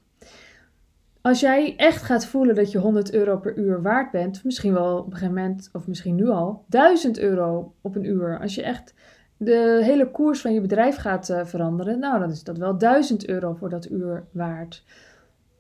Als 1.21 1.41
jij 1.41 1.75
echt 1.77 2.03
gaat 2.03 2.27
voelen 2.27 2.55
dat 2.55 2.73
je 2.73 2.79
100 2.79 3.13
euro 3.13 3.39
per 3.39 3.57
uur 3.57 3.83
waard 3.83 4.11
bent, 4.11 4.45
misschien 4.45 4.73
wel 4.73 4.99
op 4.99 5.07
een 5.07 5.13
gegeven 5.13 5.35
moment, 5.35 5.69
of 5.73 5.87
misschien 5.87 6.15
nu 6.15 6.29
al, 6.29 6.65
1000 6.69 7.19
euro 7.19 7.75
op 7.81 7.97
een 7.97 8.05
uur. 8.05 8.41
Als 8.41 8.55
je 8.55 8.63
echt 8.63 8.95
de 9.37 9.81
hele 9.83 10.11
koers 10.11 10.41
van 10.41 10.53
je 10.53 10.61
bedrijf 10.61 10.97
gaat 10.97 11.29
uh, 11.31 11.45
veranderen, 11.45 11.99
nou 11.99 12.19
dan 12.19 12.31
is 12.31 12.43
dat 12.43 12.59
wel 12.59 12.79
1000 12.79 13.29
euro 13.29 13.55
voor 13.55 13.69
dat 13.69 13.91
uur 13.91 14.25
waard. 14.31 14.85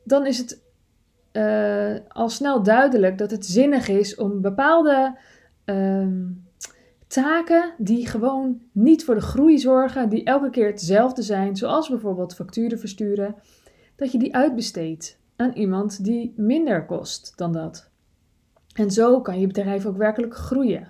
Dan 0.04 0.26
is 0.26 0.38
het 0.38 0.62
uh, 1.32 1.94
al 2.08 2.28
snel 2.28 2.62
duidelijk 2.62 3.18
dat 3.18 3.30
het 3.30 3.46
zinnig 3.46 3.88
is 3.88 4.14
om 4.14 4.40
bepaalde. 4.40 5.18
Uh, 5.64 6.06
taken 7.14 7.74
die 7.78 8.06
gewoon 8.06 8.60
niet 8.72 9.04
voor 9.04 9.14
de 9.14 9.20
groei 9.20 9.58
zorgen, 9.58 10.08
die 10.08 10.24
elke 10.24 10.50
keer 10.50 10.66
hetzelfde 10.66 11.22
zijn, 11.22 11.56
zoals 11.56 11.88
bijvoorbeeld 11.88 12.34
facturen 12.34 12.78
versturen, 12.78 13.34
dat 13.96 14.12
je 14.12 14.18
die 14.18 14.34
uitbesteedt 14.34 15.18
aan 15.36 15.52
iemand 15.52 16.04
die 16.04 16.32
minder 16.36 16.86
kost 16.86 17.32
dan 17.36 17.52
dat. 17.52 17.90
En 18.74 18.90
zo 18.90 19.20
kan 19.20 19.40
je 19.40 19.46
bedrijf 19.46 19.86
ook 19.86 19.96
werkelijk 19.96 20.34
groeien. 20.34 20.88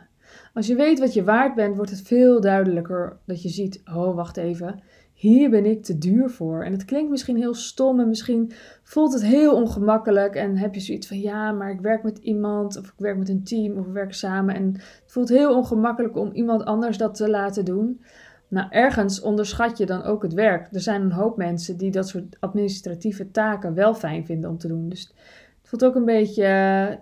Als 0.54 0.66
je 0.66 0.75
weet 0.75 0.99
wat 0.99 1.14
je 1.14 1.25
waard 1.25 1.54
bent, 1.54 1.76
wordt 1.76 1.90
het 1.90 2.02
veel 2.02 2.40
duidelijker 2.40 3.16
dat 3.26 3.43
je 3.43 3.49
ziet: 3.49 3.83
oh, 3.95 4.14
wacht 4.14 4.37
even, 4.37 4.83
hier 5.28 5.50
ben 5.50 5.66
ik 5.66 5.83
te 5.83 5.99
duur 5.99 6.31
voor. 6.31 6.64
En 6.64 6.73
het 6.73 6.85
klinkt 6.85 7.11
misschien 7.11 7.37
heel 7.37 7.54
stom 7.54 8.00
en 8.00 8.09
misschien 8.09 8.52
voelt 8.83 9.12
het 9.12 9.25
heel 9.25 9.54
ongemakkelijk. 9.54 10.35
En 10.35 10.57
heb 10.57 10.75
je 10.75 10.81
zoiets 10.81 11.07
van 11.07 11.21
ja, 11.21 11.52
maar 11.52 11.71
ik 11.71 11.81
werk 11.81 12.02
met 12.02 12.19
iemand 12.19 12.78
of 12.78 12.87
ik 12.87 12.95
werk 12.97 13.19
met 13.19 13.28
een 13.28 13.45
team 13.45 13.78
of 13.78 13.87
we 13.87 13.93
werken 13.93 14.14
samen. 14.14 14.54
En 14.54 14.73
het 14.73 15.02
voelt 15.07 15.28
heel 15.28 15.57
ongemakkelijk 15.57 16.16
om 16.16 16.33
iemand 16.33 16.64
anders 16.64 16.99
dat 16.99 17.14
te 17.14 17.31
laten 17.31 17.64
doen. 17.64 18.00
Nou, 18.49 18.66
ergens 18.71 19.21
onderschat 19.21 19.78
je 19.78 19.87
dan 19.87 20.02
ook 20.02 20.23
het 20.23 20.33
werk. 20.33 20.69
Er 20.73 20.81
zijn 20.81 21.02
een 21.02 21.12
hoop 21.12 21.37
mensen 21.37 21.76
die 21.76 21.90
dat 21.90 22.09
soort 22.09 22.37
administratieve 22.40 23.31
taken 23.31 23.75
wel 23.75 23.95
fijn 23.95 24.26
vinden 24.26 24.50
om 24.50 24.59
te 24.59 24.69
doen. 24.69 24.88
Dus 24.88 25.12
het 25.61 25.69
voelt 25.69 25.85
ook 25.85 25.95
een 25.95 26.04
beetje, 26.04 26.45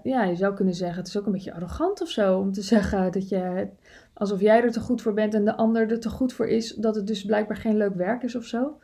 ja, 0.03 0.25
je 0.25 0.37
zou 0.37 0.55
kunnen 0.55 0.75
zeggen, 0.75 0.99
het 0.99 1.09
is 1.09 1.19
ook 1.19 1.27
een 1.27 1.33
beetje 1.33 1.55
arrogant 1.55 2.03
of 2.03 2.09
zo 2.09 2.39
om 2.39 2.53
te 2.53 2.63
zeggen 2.63 3.13
dat 3.13 3.29
je 3.29 3.69
alsof 4.15 4.41
jij 4.41 4.63
er 4.63 4.73
te 4.73 4.81
goed 4.81 5.03
voor 5.03 5.15
bent 5.15 5.35
en 5.35 5.45
de 5.45 5.57
ander 5.57 5.91
er 5.91 6.01
te 6.01 6.09
goed 6.09 6.33
voor 6.33 6.47
is, 6.47 6.75
dat 6.75 6.95
het 6.95 7.07
dus 7.07 7.25
blijkbaar 7.25 7.57
geen 7.57 7.77
leuk 7.77 7.95
werk 7.95 8.23
is 8.23 8.35
of 8.35 8.45
zo. 8.45 8.79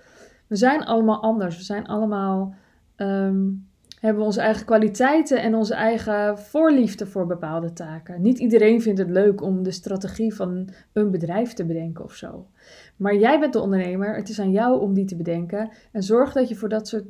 We 0.47 0.57
zijn 0.57 0.85
allemaal 0.85 1.23
anders. 1.23 1.57
We 1.57 1.63
zijn 1.63 1.87
allemaal 1.87 2.55
um, 2.97 3.69
hebben 4.01 4.25
onze 4.25 4.41
eigen 4.41 4.67
kwaliteiten 4.67 5.43
en 5.43 5.55
onze 5.55 5.75
eigen 5.75 6.39
voorliefde 6.39 7.07
voor 7.07 7.27
bepaalde 7.27 7.73
taken. 7.73 8.23
Niet 8.23 8.39
iedereen 8.39 8.83
vindt 8.83 8.99
het 8.99 9.11
leuk 9.11 9.43
om 9.43 9.63
de 9.63 9.71
strategie 9.71 10.35
van 10.35 10.69
een 10.93 11.11
bedrijf 11.11 11.53
te 11.53 11.65
bedenken 11.65 12.05
of 12.05 12.13
zo. 12.13 12.47
Maar 12.97 13.17
jij 13.17 13.41
bent 13.41 13.53
de 13.53 13.61
ondernemer, 13.61 14.17
het 14.17 14.29
is 14.29 14.41
aan 14.41 14.51
jou 14.51 14.81
om 14.81 14.95
die 14.95 15.05
te 15.05 15.17
bedenken. 15.17 15.71
En 15.93 16.03
zorg 16.03 16.33
dat 16.33 16.49
je 16.49 16.55
voor 16.55 16.69
dat 16.69 16.89
soort 16.89 17.05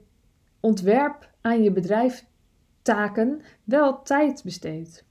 ontwerp 0.60 1.30
aan 1.40 1.62
je 1.62 1.72
bedrijf 1.72 2.26
taken 2.82 3.40
wel 3.64 4.02
tijd 4.02 4.42
besteedt. 4.44 5.06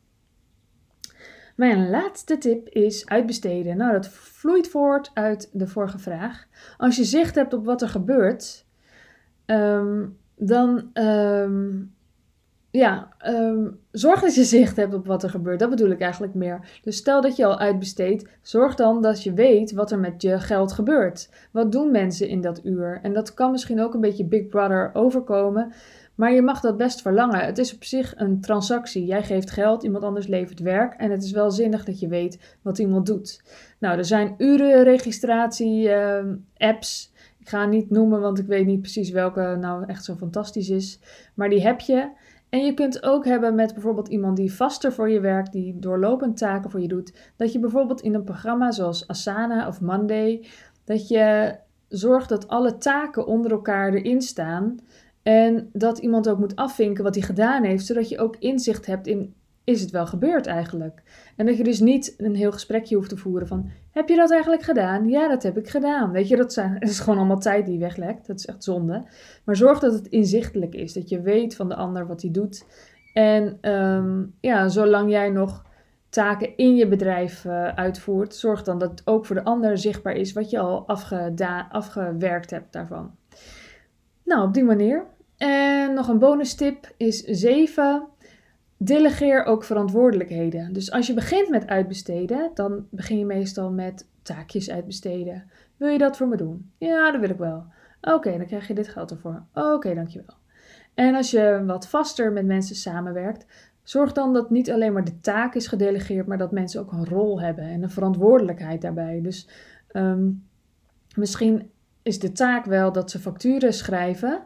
Mijn 1.58 1.90
laatste 1.90 2.38
tip 2.38 2.70
is 2.70 3.06
uitbesteden. 3.06 3.78
Nou, 3.78 3.92
dat 3.92 4.08
vloeit 4.08 4.68
voort 4.68 5.12
uit 5.14 5.50
de 5.54 5.68
vorige 5.68 6.00
vraag. 6.00 6.48
Als 6.78 6.96
je 6.96 7.04
zicht 7.04 7.36
hebt 7.36 7.54
op 7.54 7.66
wat 7.66 7.82
er 7.82 7.90
gebeurt, 7.90 8.66
ehm, 9.46 10.06
dan 10.36 10.90
ehm, 10.94 11.84
ja, 12.72 13.08
ehm, 13.18 13.68
zorg 13.92 14.22
dat 14.22 14.36
je 14.36 14.44
zicht 14.44 14.76
hebt 14.76 14.94
op 14.94 15.06
wat 15.06 15.24
er 15.24 15.30
gebeurt. 15.30 15.60
Dat 15.60 15.70
bedoel 15.70 15.90
ik 15.90 16.02
eigenlijk 16.02 16.34
meer. 16.34 16.80
Dus 16.84 16.98
stel 16.98 17.22
dat 17.22 17.36
je 17.36 17.46
al 17.46 17.60
uitbesteedt, 17.60 18.30
zorg 18.42 18.76
dan 18.76 19.02
dat 19.02 19.24
je 19.24 19.34
weet 19.34 19.72
wat 19.72 19.92
er 19.92 20.00
met 20.00 20.22
je 20.22 20.40
geld 20.40 20.72
gebeurt. 20.72 21.30
Wat 21.52 21.72
doen 21.72 21.92
mensen 21.92 22.28
in 22.28 22.42
dat 22.42 22.66
uur? 22.66 23.00
En 23.02 23.14
dat 23.14 23.34
kan 23.34 23.52
misschien 23.52 23.82
ook 23.82 23.94
een 23.94 24.02
beetje 24.02 24.26
Big 24.26 24.48
Brother 24.48 24.90
overkomen. 24.94 25.74
Maar 26.18 26.34
je 26.34 26.42
mag 26.42 26.60
dat 26.60 26.78
best 26.78 27.02
verlangen. 27.02 27.46
Het 27.46 27.58
is 27.58 27.76
op 27.76 27.84
zich 27.84 28.14
een 28.16 28.42
transactie. 28.42 29.06
Jij 29.06 29.24
geeft 29.24 29.52
geld, 29.52 29.84
iemand 29.84 30.04
anders 30.04 30.28
levert 30.28 30.60
werk. 30.60 30.94
En 30.94 31.12
het 31.12 31.24
is 31.24 31.32
wel 31.32 31.52
zinnig 31.52 31.86
dat 31.86 32.00
je 32.00 32.08
weet 32.08 32.58
wat 32.62 32.78
iemand 32.78 33.06
doet. 33.06 33.42
Nou, 33.80 33.98
er 33.98 34.06
zijn 34.06 34.36
urenregistratie-apps. 34.38 37.12
Ehm, 37.14 37.40
ik 37.40 37.50
ga 37.50 37.66
niet 37.66 37.90
noemen, 37.90 38.22
want 38.22 38.40
ik 38.40 38.46
weet 38.46 38.66
niet 38.66 38.82
precies 38.82 39.10
welke 39.10 39.58
nou 39.60 39.86
echt 39.86 40.04
zo 40.04 40.16
fantastisch 40.16 40.70
is. 40.70 41.00
Maar 41.34 41.50
die 41.50 41.62
heb 41.62 41.80
je. 41.80 42.10
En 42.50 42.66
je 42.66 42.74
kunt 42.74 43.04
ook 43.04 43.26
hebben 43.26 43.56
met 43.56 43.74
bijvoorbeeld 43.74 44.08
iemand 44.08 44.38
die 44.38 44.54
vaster 44.54 44.94
voor 44.94 45.10
je 45.10 45.20
werkt, 45.20 45.52
die 45.52 45.80
doorlopend 45.80 46.38
taken 46.38 46.72
voor 46.72 46.82
je 46.82 46.88
doet. 46.88 47.34
Dat 47.36 47.52
je 47.52 47.60
bijvoorbeeld 47.60 48.02
in 48.02 48.14
een 48.14 48.24
programma 48.24 48.72
zoals 48.72 49.08
Asana 49.08 49.68
of 49.68 49.82
Monday, 49.82 50.46
dat 50.84 51.08
je 51.08 51.56
zorgt 51.88 52.30
dat 52.30 52.48
alle 52.48 52.78
taken 52.78 53.28
onder 53.28 53.52
elkaar 53.52 53.94
erin 53.94 54.22
staan. 54.22 54.80
En 55.28 55.70
dat 55.74 55.98
iemand 55.98 56.30
ook 56.30 56.40
moet 56.40 56.56
afvinken 56.56 57.04
wat 57.04 57.16
hij 57.16 57.24
gedaan 57.24 57.64
heeft, 57.64 57.86
zodat 57.86 58.10
je 58.10 58.20
ook 58.20 58.36
inzicht 58.40 58.86
hebt 58.86 59.08
in 59.08 59.34
is 59.64 59.82
het 59.82 59.92
wel 59.92 60.06
gebeurd 60.06 60.46
eigenlijk? 60.46 61.04
En 61.36 61.46
dat 61.46 61.58
je 61.58 61.64
dus 61.64 61.80
niet 61.80 62.14
een 62.18 62.36
heel 62.36 62.52
gesprekje 62.52 62.96
hoeft 62.96 63.10
te 63.10 63.18
voeren 63.18 63.48
van 63.48 63.70
heb 63.92 64.10
je 64.10 64.16
dat 64.16 64.32
eigenlijk 64.32 64.62
gedaan? 64.62 65.10
Ja, 65.10 65.28
dat 65.28 65.44
heb 65.44 65.58
ik 65.58 65.70
gedaan. 65.70 66.12
Weet 66.12 66.28
je, 66.28 66.36
dat, 66.36 66.64
is 66.80 67.00
gewoon 67.00 67.18
allemaal 67.18 67.40
tijd 67.40 67.66
die 67.66 67.80
weglekt. 67.80 68.28
Dat 68.28 68.40
is 68.40 68.46
echt 68.46 68.64
zonde. 68.64 69.04
Maar 69.44 69.56
zorg 69.56 69.80
dat 69.80 69.94
het 69.94 70.08
inzichtelijk 70.08 70.76
is, 70.76 70.94
dat 70.94 71.10
je 71.10 71.22
weet 71.22 71.56
van 71.56 71.70
de 71.70 71.76
ander 71.76 72.08
wat 72.08 72.22
hij 72.22 72.32
doet. 72.32 72.66
En 73.14 73.58
ehm, 73.62 74.26
ja, 74.40 74.68
zolang 74.68 75.10
jij 75.10 75.30
nog 75.30 75.66
taken 76.10 76.58
in 76.58 76.76
je 76.76 76.88
bedrijf 76.88 77.46
uh, 77.46 77.68
uitvoert, 77.68 78.36
zorg 78.36 78.64
dan 78.64 78.80
dat 78.80 78.90
het 78.90 79.02
ook 79.06 79.26
voor 79.26 79.36
de 79.36 79.44
ander 79.44 79.78
zichtbaar 79.78 80.16
is 80.16 80.34
wat 80.34 80.50
je 80.50 80.60
al 80.60 80.88
afgewerkt 81.70 82.50
hebt 82.50 82.74
daarvan. 82.74 83.16
Nou, 84.24 84.48
op 84.48 84.54
die 84.54 84.64
manier 84.64 85.06
en 85.38 85.94
nog 85.94 86.08
een 86.08 86.20
bonus 86.20 86.56
tip 86.56 86.94
is 86.98 87.24
7. 87.24 88.08
Delegeer 88.78 89.44
ook 89.44 89.64
verantwoordelijkheden. 89.64 90.74
Dus 90.74 90.92
als 90.92 91.08
je 91.08 91.14
begint 91.14 91.50
met 91.50 91.68
uitbesteden, 91.68 92.52
dan 92.54 92.88
begin 92.90 93.18
je 93.18 93.26
meestal 93.26 93.72
met 93.72 94.08
taakjes 94.22 94.70
uitbesteden. 94.70 95.50
Wil 95.78 95.90
je 95.90 95.98
dat 95.98 96.18
voor 96.18 96.28
me 96.28 96.38
doen? 96.38 96.72
Ja, 96.78 97.12
dat 97.12 97.22
wil 97.22 97.30
ik 97.30 97.38
wel. 97.38 97.66
Oké, 98.02 98.38
dan 98.38 98.46
krijg 98.46 98.68
je 98.68 98.74
dit 98.74 98.88
geld 98.88 99.12
ervoor. 99.12 99.44
Oké, 99.54 99.94
dankjewel. 99.94 100.36
En 100.94 101.16
als 101.16 101.32
je 101.32 101.64
wat 101.66 101.88
vaster 101.88 102.32
met 102.32 102.46
mensen 102.46 102.76
samenwerkt, 102.76 103.46
zorg 103.84 104.12
dan 104.12 104.34
dat 104.34 104.50
niet 104.50 104.72
alleen 104.72 104.94
maar 104.94 105.04
de 105.04 105.20
taak 105.20 105.56
is 105.56 105.68
gedelegeerd, 105.68 106.28
maar 106.28 106.38
dat 106.38 106.52
mensen 106.52 106.82
ook 106.82 106.92
een 106.92 107.06
rol 107.06 107.42
hebben 107.42 107.64
en 107.64 107.84
een 107.84 107.90
verantwoordelijkheid 107.90 108.82
daarbij. 108.82 109.22
Dus 109.22 109.50
ehm, 109.88 110.30
misschien 111.16 111.72
is 112.02 112.20
de 112.20 112.32
taak 112.32 112.66
wel 112.66 112.92
dat 112.92 113.12
ze 113.12 113.20
facturen 113.20 113.74
schrijven, 113.74 114.44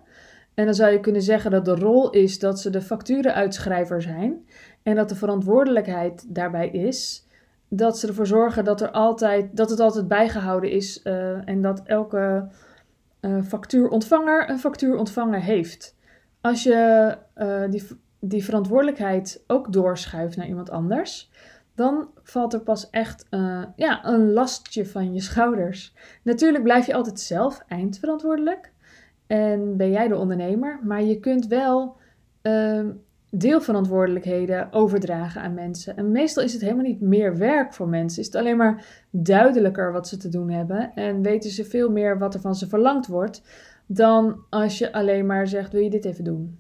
en 0.54 0.66
dan 0.66 0.74
zou 0.74 0.92
je 0.92 1.00
kunnen 1.00 1.22
zeggen 1.22 1.52
dat 1.52 1.66
de 1.66 1.76
rol 1.76 2.10
is 2.10 2.40
dat 2.40 2.60
ze 2.60 2.70
de 2.70 2.82
facturenuitschrijver 2.82 4.02
zijn. 4.02 4.46
En 4.84 4.96
dat 4.96 5.10
de 5.10 5.16
verantwoordelijkheid 5.16 6.36
daarbij 6.36 6.70
is 6.70 7.28
dat 7.74 8.00
ze 8.00 8.08
ervoor 8.08 8.28
zorgen 8.28 8.64
dat, 8.64 8.82
er 8.82 8.92
altijd, 8.92 9.58
dat 9.58 9.70
het 9.70 9.80
altijd 9.80 10.08
bijgehouden 10.08 10.72
is. 10.72 11.02
Uh, 11.04 11.48
en 11.50 11.62
dat 11.62 11.82
elke 11.84 12.48
uh, 13.22 13.44
factuurontvanger 13.44 14.50
een 14.50 14.60
factuurontvanger 14.60 15.42
heeft. 15.42 15.96
Als 16.42 16.64
je 16.64 17.18
uh, 17.38 17.64
die, 17.70 17.88
die 18.20 18.44
verantwoordelijkheid 18.44 19.44
ook 19.48 19.74
doorschuift 19.74 20.38
naar 20.38 20.48
iemand 20.48 20.70
anders, 20.70 21.32
dan 21.76 22.10
valt 22.24 22.54
er 22.54 22.62
pas 22.62 22.90
echt 22.90 23.26
ja, 23.76 24.06
een 24.06 24.34
lastje 24.34 24.86
van 24.86 25.14
je 25.14 25.22
schouders. 25.22 25.96
Natuurlijk 26.24 26.64
blijf 26.64 26.86
je 26.86 26.94
altijd 26.94 27.20
zelf 27.20 27.64
eindverantwoordelijk. 27.68 28.71
En 29.32 29.78
ben 29.78 29.92
jij 29.92 30.08
de 30.08 30.16
ondernemer, 30.16 30.80
maar 30.84 31.04
je 31.04 31.20
kunt 31.20 31.48
wel 31.48 31.96
uh, 32.44 32.86
deelverantwoordelijkheden 33.30 34.74
overdragen 34.74 35.42
aan 35.42 35.54
mensen. 35.54 35.98
En 35.98 36.12
meestal 36.12 36.44
is 36.44 36.54
het 36.54 36.62
helemaal 36.62 36.86
niet 36.86 37.02
meer 37.02 37.38
werk 37.38 37.74
voor 37.74 37.88
mensen. 37.88 38.20
Is 38.20 38.26
het 38.26 38.36
alleen 38.36 38.58
maar 38.58 39.06
duidelijker 39.10 39.92
wat 39.92 40.08
ze 40.08 40.18
te 40.18 40.30
doen 40.30 40.50
hebben. 40.50 40.92
En 40.96 41.22
weten 41.22 41.50
ze 41.50 41.66
veel 41.66 41.92
meer 41.92 42.18
wat 42.18 42.34
er 42.34 42.40
van 42.40 42.56
ze 42.56 42.68
verlangd 42.68 43.08
wordt. 43.08 43.42
Dan 43.86 44.44
als 44.50 44.78
je 44.78 44.94
alleen 44.94 45.26
maar 45.26 45.48
zegt: 45.48 45.72
wil 45.72 45.82
je 45.82 45.90
dit 45.90 46.06
even 46.06 46.24
doen? 46.24 46.60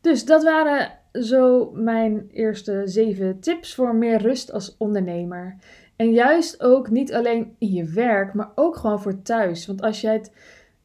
Dus 0.00 0.24
dat 0.24 0.44
waren 0.44 0.90
zo 1.12 1.70
mijn 1.74 2.28
eerste 2.30 2.82
zeven 2.84 3.40
tips 3.40 3.74
voor 3.74 3.94
meer 3.94 4.22
rust 4.22 4.52
als 4.52 4.76
ondernemer. 4.78 5.56
En 5.96 6.12
juist 6.12 6.62
ook 6.62 6.90
niet 6.90 7.14
alleen 7.14 7.54
in 7.58 7.72
je 7.72 7.84
werk, 7.84 8.34
maar 8.34 8.50
ook 8.54 8.76
gewoon 8.76 9.00
voor 9.00 9.22
thuis. 9.22 9.66
Want 9.66 9.82
als 9.82 10.00
jij 10.00 10.12
het 10.12 10.32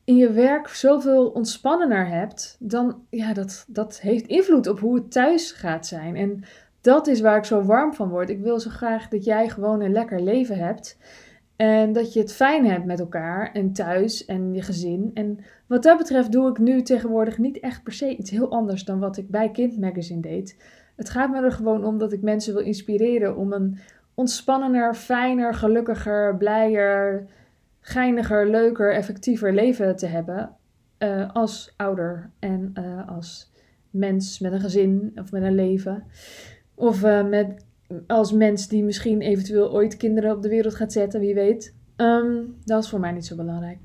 in 0.04 0.16
je 0.16 0.32
werk 0.32 0.68
zoveel 0.68 1.28
ontspannender 1.28 2.08
hebt, 2.08 2.58
dan 2.60 3.06
ja, 3.10 3.34
dat, 3.34 3.66
dat 3.68 4.00
heeft 4.00 4.28
invloed 4.28 4.68
op 4.68 4.80
hoe 4.80 4.96
het 4.96 5.12
thuis 5.12 5.52
gaat 5.52 5.88
zijn. 5.88 6.16
En 6.16 6.44
dat 6.82 7.08
is 7.08 7.22
waar 7.22 7.38
ik 7.38 7.46
zo 7.46 7.62
warm 7.62 7.94
van 7.94 8.10
word. 8.10 8.30
Ik 8.30 8.40
wil 8.40 8.60
zo 8.60 8.70
graag 8.70 9.08
dat 9.08 9.24
jij 9.24 9.50
gewoon 9.50 9.82
een 9.82 9.92
lekker 9.92 10.22
leven 10.22 10.58
hebt. 10.58 10.98
En 11.56 11.94
dat 11.94 12.14
je 12.14 12.20
het 12.20 12.34
fijn 12.34 12.66
hebt 12.66 12.86
met 12.86 13.00
elkaar 13.00 13.52
en 13.52 13.74
thuis 13.74 14.26
en 14.26 14.54
je 14.54 14.62
gezin. 14.62 15.12
En 15.14 15.40
wat 15.68 15.84
dat 15.84 15.98
betreft 15.98 16.32
doe 16.32 16.50
ik 16.50 16.58
nu 16.58 16.82
tegenwoordig 16.82 17.38
niet 17.38 17.60
echt 17.60 17.84
per 17.84 17.94
se 17.94 18.16
iets 18.16 18.30
heel 18.30 18.52
anders 18.52 18.84
dan 18.86 19.00
wat 19.00 19.18
ik 19.18 19.30
bij 19.30 19.52
Kind 19.52 19.80
Magazine 19.80 20.22
deed. 20.22 20.58
Het 20.96 21.10
gaat 21.10 21.30
me 21.30 21.42
er 21.42 21.52
gewoon 21.52 21.86
om 21.86 21.98
dat 21.98 22.14
ik 22.14 22.22
mensen 22.22 22.54
wil 22.54 22.64
inspireren 22.64 23.36
om 23.36 23.54
een 23.54 23.78
ontspannender, 24.14 24.96
fijner, 24.96 25.54
gelukkiger, 25.54 26.38
blijer, 26.38 27.28
geiniger, 27.86 28.50
leuker, 28.50 28.94
effectiever 28.94 29.54
leven 29.54 29.96
te 29.96 30.06
hebben 30.06 30.56
uh, 31.00 31.30
als 31.34 31.74
ouder 31.78 32.30
en 32.40 32.74
uh, 32.80 33.10
als 33.10 33.52
mens 33.90 34.40
met 34.40 34.52
een 34.52 34.60
gezin 34.60 35.12
of 35.16 35.32
met 35.32 35.44
een 35.44 35.56
leven. 35.56 36.04
Of 36.76 37.04
uh, 37.04 37.28
met, 37.28 37.66
als 38.08 38.32
mens 38.32 38.68
die 38.68 38.84
misschien 38.84 39.22
eventueel 39.22 39.72
ooit 39.72 39.98
kinderen 39.98 40.36
op 40.36 40.42
de 40.42 40.50
wereld 40.50 40.76
gaat 40.76 40.92
zetten, 40.92 41.20
wie 41.20 41.34
weet. 41.34 41.76
Um, 41.98 42.56
dat 42.64 42.84
is 42.84 42.90
voor 42.90 43.00
mij 43.00 43.12
niet 43.12 43.26
zo 43.26 43.36
belangrijk. 43.36 43.78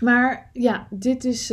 Maar 0.00 0.50
ja, 0.52 0.86
dit 0.90 1.24
is. 1.24 1.48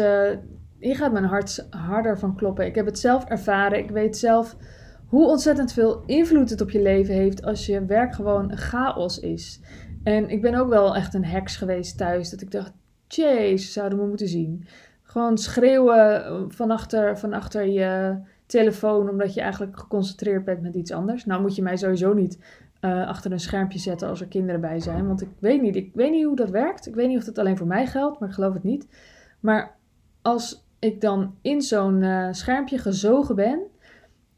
hier 0.80 0.96
gaat 0.96 1.12
mijn 1.12 1.26
hart 1.26 1.68
harder 1.70 2.20
van 2.20 2.36
kloppen. 2.36 2.66
Ik 2.66 2.76
heb 2.76 2.86
het 2.86 3.00
zelf 3.00 3.26
ervaren. 3.26 3.80
Ik 3.80 3.90
weet 3.90 4.18
zelf 4.18 4.58
hoe 5.06 5.28
ontzettend 5.28 5.74
veel 5.74 6.04
invloed 6.06 6.50
het 6.50 6.62
op 6.62 6.72
je 6.72 6.82
leven 6.82 7.14
heeft 7.14 7.44
als 7.44 7.66
je 7.66 7.86
werk 7.86 8.14
gewoon 8.14 8.58
chaos 8.58 9.20
is. 9.20 9.62
En 10.06 10.30
ik 10.30 10.42
ben 10.42 10.56
ook 10.56 10.70
wel 10.70 10.96
echt 10.96 11.14
een 11.14 11.26
heks 11.26 11.58
geweest 11.58 11.98
thuis. 11.98 12.30
Dat 12.30 12.42
ik 12.42 12.52
dacht, 12.52 12.72
jeez, 13.08 13.74
zouden 13.74 14.00
we 14.00 14.06
moeten 14.06 14.28
zien. 14.28 14.66
Gewoon 15.04 15.38
schreeuwen 15.38 16.52
van 16.52 16.72
achter, 16.72 17.18
van 17.18 17.34
achter 17.34 17.66
je 17.68 18.18
telefoon, 18.46 19.10
omdat 19.10 19.34
je 19.34 19.42
eigenlijk 19.42 19.80
geconcentreerd 19.80 20.46
bent 20.46 20.62
met 20.62 20.76
iets 20.76 20.92
anders. 20.92 21.26
Nou 21.26 21.42
moet 21.42 21.56
je 21.56 21.62
mij 21.62 21.78
sowieso 21.78 22.14
niet 22.14 22.40
uh, 22.82 23.08
achter 23.08 23.32
een 23.32 23.40
schermpje 23.40 23.80
zetten 23.80 24.08
als 24.08 24.22
er 24.22 24.28
kinderen 24.28 24.62
bij 24.62 24.80
zijn. 24.80 25.08
Want 25.08 25.22
ik 25.22 25.30
weet 25.40 25.62
niet, 25.62 25.76
ik 25.76 25.92
weet 25.94 26.12
niet 26.12 26.26
hoe 26.26 26.36
dat 26.36 26.50
werkt. 26.50 26.88
Ik 26.88 26.96
weet 26.96 27.08
niet 27.08 27.18
of 27.18 27.24
dat 27.24 27.38
alleen 27.38 27.58
voor 27.58 27.68
mij 27.68 27.88
geldt, 27.88 28.20
maar 28.20 28.30
ik 28.30 28.36
geloof 28.36 28.54
het 28.54 28.64
niet. 28.64 28.88
Maar 29.40 29.76
als 30.22 30.68
ik 30.80 31.02
dan 31.02 31.36
in 31.42 31.62
zo'n 31.62 32.02
uh, 32.02 32.28
schermpje 32.32 32.78
gezogen 32.78 33.36
ben, 33.36 33.60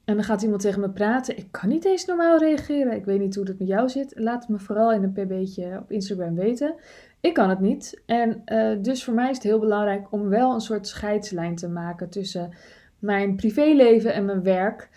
en 0.08 0.16
dan 0.16 0.24
gaat 0.24 0.42
iemand 0.42 0.62
tegen 0.62 0.82
me 0.82 0.90
praten. 0.90 1.38
Ik 1.38 1.48
kan 1.52 1.70
niet 1.70 1.86
eens 1.86 2.06
normaal 2.06 2.38
reageren. 2.38 2.94
Ik 2.94 3.06
weet 3.06 3.20
niet 3.20 3.36
hoe 3.36 3.46
dat 3.46 3.60
met 3.60 3.68
jou 3.68 3.90
zit. 3.90 4.14
Laat 4.16 4.42
het 4.42 4.50
me 4.50 4.60
vooral 4.60 4.92
in 4.92 5.04
een 5.04 5.12
pb'tje 5.12 5.80
op 5.82 5.92
Instagram 5.92 6.36
weten. 6.36 6.76
Ik 7.20 7.34
kan 7.34 7.50
het 7.50 7.60
niet. 7.60 8.02
En 8.06 8.42
uh, 8.46 8.78
dus 8.82 9.04
voor 9.04 9.14
mij 9.14 9.30
is 9.30 9.36
het 9.36 9.46
heel 9.46 9.60
belangrijk 9.60 10.12
om 10.12 10.30
wel 10.30 10.54
een 10.54 10.62
soort 10.62 10.88
scheidslijn 10.88 11.56
te 11.56 11.70
maken 11.70 12.10
tussen 12.10 12.54
mijn 13.00 13.36
privéleven 13.36 14.14
en 14.14 14.26
mijn 14.26 14.44
werk. 14.44 14.90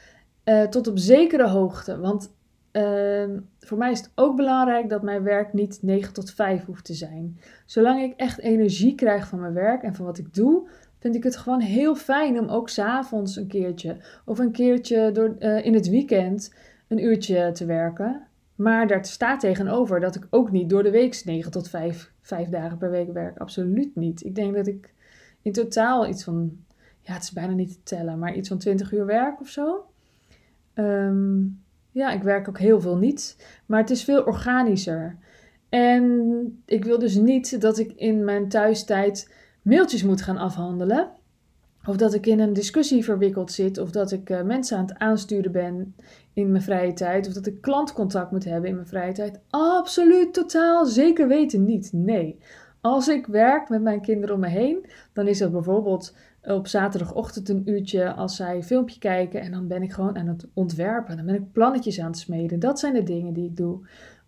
Uh, 0.45 0.62
tot 0.62 0.87
op 0.87 0.99
zekere 0.99 1.49
hoogte. 1.49 1.99
Want 1.99 2.35
uh, 2.73 3.38
voor 3.59 3.79
mij 3.79 3.90
is 3.90 3.99
het 3.99 4.11
ook 4.14 4.37
belangrijk 4.37 4.88
dat 4.88 5.02
mijn 5.02 5.23
werk 5.23 5.52
niet 5.52 5.79
9 5.83 6.12
tot 6.12 6.31
5 6.31 6.64
hoeft 6.64 6.85
te 6.85 6.95
zijn. 6.95 7.38
Zolang 7.67 8.02
ik 8.02 8.12
echt 8.17 8.38
energie 8.38 8.95
krijg 8.95 9.26
van 9.26 9.40
mijn 9.40 9.55
werk 9.55 9.83
en 9.83 9.95
van 9.95 10.05
wat 10.05 10.19
ik 10.19 10.35
doe, 10.35 10.69
vind 11.00 11.14
ik 11.14 11.25
het 11.25 11.37
gewoon 11.37 11.61
heel 11.61 11.95
fijn 11.97 12.38
om 12.38 12.49
ook 12.49 12.69
s'avonds 12.69 13.37
een 13.37 13.47
keertje 13.47 13.97
of 14.25 14.38
een 14.38 14.52
keertje 14.52 15.12
door, 15.12 15.37
uh, 15.38 15.64
in 15.64 15.75
het 15.75 15.88
weekend 15.88 16.54
een 16.88 17.04
uurtje 17.04 17.52
te 17.52 17.64
werken. 17.64 18.26
Maar 18.54 18.87
daar 18.87 19.04
staat 19.04 19.40
tegenover 19.40 20.00
dat 20.00 20.14
ik 20.14 20.26
ook 20.30 20.50
niet 20.50 20.71
door 20.71 20.83
de 20.83 20.90
week 20.90 21.23
9 21.25 21.50
tot 21.50 21.69
5, 21.69 22.12
5 22.21 22.49
dagen 22.49 22.78
per 22.78 22.90
week 22.90 23.12
werk. 23.12 23.38
Absoluut 23.38 23.97
niet. 23.97 24.25
Ik 24.25 24.35
denk 24.35 24.54
dat 24.54 24.66
ik 24.66 24.92
in 25.42 25.52
totaal 25.52 26.09
iets 26.09 26.25
van, 26.25 26.57
ja, 27.00 27.12
het 27.12 27.23
is 27.23 27.33
bijna 27.33 27.52
niet 27.52 27.73
te 27.73 27.83
tellen, 27.83 28.19
maar 28.19 28.35
iets 28.35 28.49
van 28.49 28.59
20 28.59 28.92
uur 28.92 29.07
werk 29.07 29.40
of 29.40 29.49
zo. 29.49 29.85
Um, 30.75 31.62
ja, 31.90 32.11
ik 32.12 32.23
werk 32.23 32.49
ook 32.49 32.59
heel 32.59 32.80
veel 32.80 32.97
niet, 32.97 33.47
maar 33.66 33.80
het 33.80 33.90
is 33.90 34.04
veel 34.04 34.23
organischer. 34.23 35.16
En 35.69 36.62
ik 36.66 36.85
wil 36.85 36.99
dus 36.99 37.14
niet 37.14 37.61
dat 37.61 37.78
ik 37.78 37.92
in 37.92 38.25
mijn 38.25 38.49
thuistijd 38.49 39.35
mailtjes 39.62 40.02
moet 40.02 40.23
gaan 40.23 40.38
afhandelen. 40.38 41.11
Of 41.87 41.97
dat 41.97 42.14
ik 42.14 42.26
in 42.26 42.40
een 42.40 42.52
discussie 42.52 43.05
verwikkeld 43.05 43.52
zit. 43.52 43.79
Of 43.79 43.90
dat 43.90 44.12
ik 44.12 44.31
uh, 44.31 44.43
mensen 44.43 44.76
aan 44.79 44.87
het 44.87 44.99
aansturen 44.99 45.52
ben 45.52 45.95
in 46.33 46.50
mijn 46.50 46.62
vrije 46.62 46.93
tijd. 46.93 47.26
Of 47.26 47.33
dat 47.33 47.47
ik 47.47 47.61
klantcontact 47.61 48.31
moet 48.31 48.45
hebben 48.45 48.69
in 48.69 48.75
mijn 48.75 48.87
vrije 48.87 49.12
tijd. 49.12 49.40
Absoluut, 49.50 50.35
totaal, 50.35 50.87
zeker 50.87 51.29
weten 51.29 51.64
niet. 51.64 51.93
Nee. 51.93 52.38
Als 52.81 53.09
ik 53.09 53.26
werk 53.26 53.69
met 53.69 53.83
mijn 53.83 54.00
kinderen 54.00 54.35
om 54.35 54.40
me 54.40 54.49
heen, 54.49 54.87
dan 55.12 55.26
is 55.26 55.38
dat 55.38 55.52
bijvoorbeeld 55.52 56.14
op 56.43 56.67
zaterdagochtend 56.67 57.49
een 57.49 57.71
uurtje 57.71 58.12
als 58.12 58.37
zij 58.37 58.57
een 58.57 58.64
filmpje 58.64 58.99
kijken. 58.99 59.40
En 59.40 59.52
dan 59.52 59.67
ben 59.67 59.83
ik 59.83 59.93
gewoon 59.93 60.19
aan 60.19 60.26
het 60.26 60.47
ontwerpen. 60.55 61.17
Dan 61.17 61.26
ben 61.26 61.35
ik 61.35 61.52
plannetjes 61.52 62.00
aan 62.00 62.07
het 62.07 62.19
smeden. 62.19 62.59
Dat 62.59 62.79
zijn 62.79 62.95
de 62.95 63.02
dingen 63.02 63.33
die 63.33 63.45
ik 63.45 63.57
doe. 63.57 63.81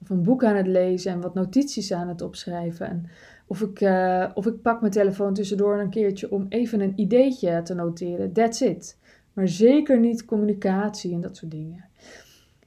Of 0.02 0.10
een 0.10 0.22
boek 0.22 0.44
aan 0.44 0.56
het 0.56 0.66
lezen 0.66 1.12
en 1.12 1.20
wat 1.20 1.34
notities 1.34 1.92
aan 1.92 2.08
het 2.08 2.22
opschrijven. 2.22 2.88
En 2.88 3.06
of, 3.46 3.60
ik, 3.60 3.80
uh, 3.80 4.30
of 4.34 4.46
ik 4.46 4.62
pak 4.62 4.80
mijn 4.80 4.92
telefoon 4.92 5.34
tussendoor 5.34 5.78
een 5.78 5.90
keertje 5.90 6.30
om 6.30 6.46
even 6.48 6.80
een 6.80 6.92
ideetje 6.96 7.62
te 7.62 7.74
noteren. 7.74 8.32
That's 8.32 8.60
it. 8.60 8.98
Maar 9.32 9.48
zeker 9.48 9.98
niet 9.98 10.24
communicatie 10.24 11.14
en 11.14 11.20
dat 11.20 11.36
soort 11.36 11.50
dingen. 11.50 11.84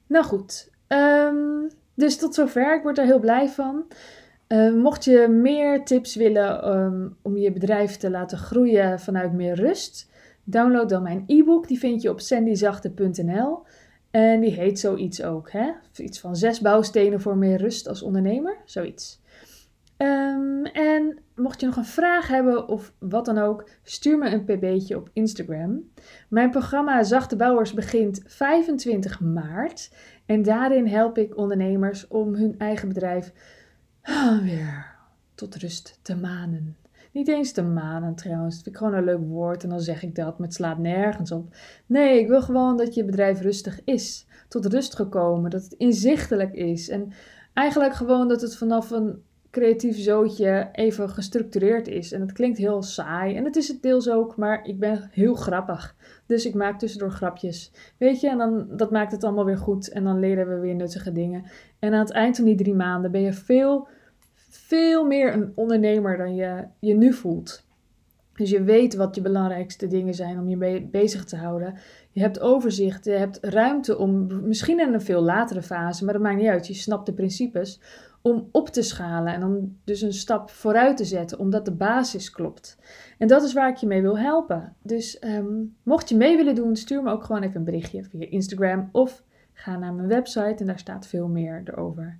Nou 0.06 0.24
goed, 0.24 0.70
um, 0.88 1.70
dus 1.94 2.16
tot 2.16 2.34
zover. 2.34 2.76
Ik 2.76 2.82
word 2.82 2.96
daar 2.96 3.04
heel 3.06 3.20
blij 3.20 3.48
van. 3.48 3.84
Uh, 4.48 4.74
mocht 4.74 5.04
je 5.04 5.28
meer 5.28 5.84
tips 5.84 6.14
willen 6.14 6.76
um, 6.76 7.16
om 7.22 7.36
je 7.36 7.52
bedrijf 7.52 7.96
te 7.96 8.10
laten 8.10 8.38
groeien 8.38 9.00
vanuit 9.00 9.32
meer 9.32 9.54
rust, 9.54 10.10
download 10.44 10.88
dan 10.88 11.02
mijn 11.02 11.24
e-book. 11.26 11.68
Die 11.68 11.78
vind 11.78 12.02
je 12.02 12.10
op 12.10 12.20
sandyzachte.nl. 12.20 13.62
En 14.10 14.40
die 14.40 14.52
heet 14.52 14.78
zoiets 14.78 15.22
ook. 15.22 15.50
Hè? 15.50 15.70
Iets 15.96 16.20
van 16.20 16.36
zes 16.36 16.60
bouwstenen 16.60 17.20
voor 17.20 17.36
meer 17.36 17.58
rust 17.58 17.88
als 17.88 18.02
ondernemer. 18.02 18.56
Zoiets. 18.64 19.20
Um, 19.98 20.64
en 20.64 21.18
mocht 21.34 21.60
je 21.60 21.66
nog 21.66 21.76
een 21.76 21.84
vraag 21.84 22.28
hebben 22.28 22.68
of 22.68 22.92
wat 22.98 23.24
dan 23.24 23.38
ook, 23.38 23.68
stuur 23.82 24.18
me 24.18 24.30
een 24.30 24.44
pb'tje 24.44 24.96
op 24.96 25.10
Instagram. 25.12 25.82
Mijn 26.28 26.50
programma 26.50 27.02
Zachte 27.02 27.36
Bouwers 27.36 27.74
begint 27.74 28.22
25 28.26 29.20
maart. 29.20 29.94
En 30.26 30.42
daarin 30.42 30.86
help 30.86 31.18
ik 31.18 31.36
ondernemers 31.36 32.08
om 32.08 32.34
hun 32.34 32.58
eigen 32.58 32.88
bedrijf 32.88 33.32
ah, 34.02 34.42
weer 34.42 34.94
tot 35.34 35.54
rust 35.54 35.98
te 36.02 36.16
manen. 36.16 36.76
Niet 37.12 37.28
eens 37.28 37.52
te 37.52 37.62
manen 37.62 38.14
trouwens. 38.14 38.54
Dat 38.54 38.62
vind 38.62 38.74
ik 38.76 38.82
gewoon 38.82 38.98
een 38.98 39.04
leuk 39.04 39.28
woord 39.28 39.62
en 39.62 39.68
dan 39.68 39.80
zeg 39.80 40.02
ik 40.02 40.14
dat, 40.14 40.38
maar 40.38 40.46
het 40.46 40.56
slaat 40.56 40.78
nergens 40.78 41.32
op. 41.32 41.54
Nee, 41.86 42.20
ik 42.20 42.28
wil 42.28 42.42
gewoon 42.42 42.76
dat 42.76 42.94
je 42.94 43.04
bedrijf 43.04 43.40
rustig 43.40 43.80
is. 43.84 44.26
Tot 44.48 44.66
rust 44.66 44.94
gekomen, 44.94 45.50
dat 45.50 45.62
het 45.62 45.72
inzichtelijk 45.72 46.54
is. 46.54 46.88
En 46.88 47.12
eigenlijk 47.52 47.94
gewoon 47.94 48.28
dat 48.28 48.40
het 48.40 48.56
vanaf 48.56 48.90
een 48.90 49.22
creatief 49.56 49.96
zootje 49.96 50.68
even 50.72 51.08
gestructureerd 51.10 51.88
is. 51.88 52.12
En 52.12 52.20
het 52.20 52.32
klinkt 52.32 52.58
heel 52.58 52.82
saai 52.82 53.36
en 53.36 53.44
het 53.44 53.56
is 53.56 53.68
het 53.68 53.82
deels 53.82 54.10
ook, 54.10 54.36
maar 54.36 54.64
ik 54.64 54.78
ben 54.78 55.08
heel 55.12 55.34
grappig. 55.34 55.96
Dus 56.26 56.46
ik 56.46 56.54
maak 56.54 56.78
tussendoor 56.78 57.10
grapjes. 57.10 57.72
Weet 57.98 58.20
je, 58.20 58.28
en 58.28 58.38
dan, 58.38 58.66
dat 58.76 58.90
maakt 58.90 59.12
het 59.12 59.24
allemaal 59.24 59.44
weer 59.44 59.58
goed 59.58 59.88
en 59.88 60.04
dan 60.04 60.18
leren 60.18 60.48
we 60.48 60.60
weer 60.60 60.74
nuttige 60.74 61.12
dingen. 61.12 61.44
En 61.78 61.92
aan 61.92 61.98
het 61.98 62.10
eind 62.10 62.36
van 62.36 62.44
die 62.44 62.56
drie 62.56 62.74
maanden 62.74 63.10
ben 63.10 63.20
je 63.20 63.32
veel, 63.32 63.88
veel 64.48 65.04
meer 65.04 65.32
een 65.32 65.52
ondernemer 65.54 66.16
dan 66.16 66.34
je 66.34 66.64
je 66.80 66.94
nu 66.94 67.12
voelt. 67.12 67.64
Dus 68.34 68.50
je 68.50 68.62
weet 68.62 68.94
wat 68.94 69.14
je 69.14 69.20
belangrijkste 69.20 69.86
dingen 69.86 70.14
zijn 70.14 70.38
om 70.38 70.48
je 70.48 70.88
bezig 70.90 71.24
te 71.24 71.36
houden. 71.36 71.74
Je 72.10 72.20
hebt 72.20 72.40
overzicht, 72.40 73.04
je 73.04 73.10
hebt 73.10 73.38
ruimte 73.42 73.98
om, 73.98 74.26
misschien 74.48 74.80
in 74.80 74.94
een 74.94 75.00
veel 75.00 75.22
latere 75.22 75.62
fase, 75.62 76.04
maar 76.04 76.12
dat 76.12 76.22
maakt 76.22 76.36
niet 76.36 76.48
uit. 76.48 76.66
Je 76.66 76.74
snapt 76.74 77.06
de 77.06 77.12
principes 77.14 77.80
om 78.26 78.48
op 78.52 78.68
te 78.68 78.82
schalen 78.82 79.34
en 79.34 79.44
om 79.44 79.78
dus 79.84 80.00
een 80.00 80.12
stap 80.12 80.50
vooruit 80.50 80.96
te 80.96 81.04
zetten, 81.04 81.38
omdat 81.38 81.64
de 81.64 81.72
basis 81.72 82.30
klopt. 82.30 82.78
En 83.18 83.28
dat 83.28 83.42
is 83.42 83.52
waar 83.52 83.68
ik 83.68 83.76
je 83.76 83.86
mee 83.86 84.02
wil 84.02 84.18
helpen. 84.18 84.74
Dus 84.82 85.22
um, 85.24 85.76
mocht 85.82 86.08
je 86.08 86.16
mee 86.16 86.36
willen 86.36 86.54
doen, 86.54 86.76
stuur 86.76 87.02
me 87.02 87.10
ook 87.10 87.24
gewoon 87.24 87.42
even 87.42 87.56
een 87.56 87.64
berichtje 87.64 88.04
via 88.04 88.26
Instagram 88.30 88.88
of 88.92 89.22
ga 89.52 89.78
naar 89.78 89.92
mijn 89.92 90.08
website 90.08 90.54
en 90.56 90.66
daar 90.66 90.78
staat 90.78 91.06
veel 91.06 91.28
meer 91.28 91.62
erover. 91.64 92.18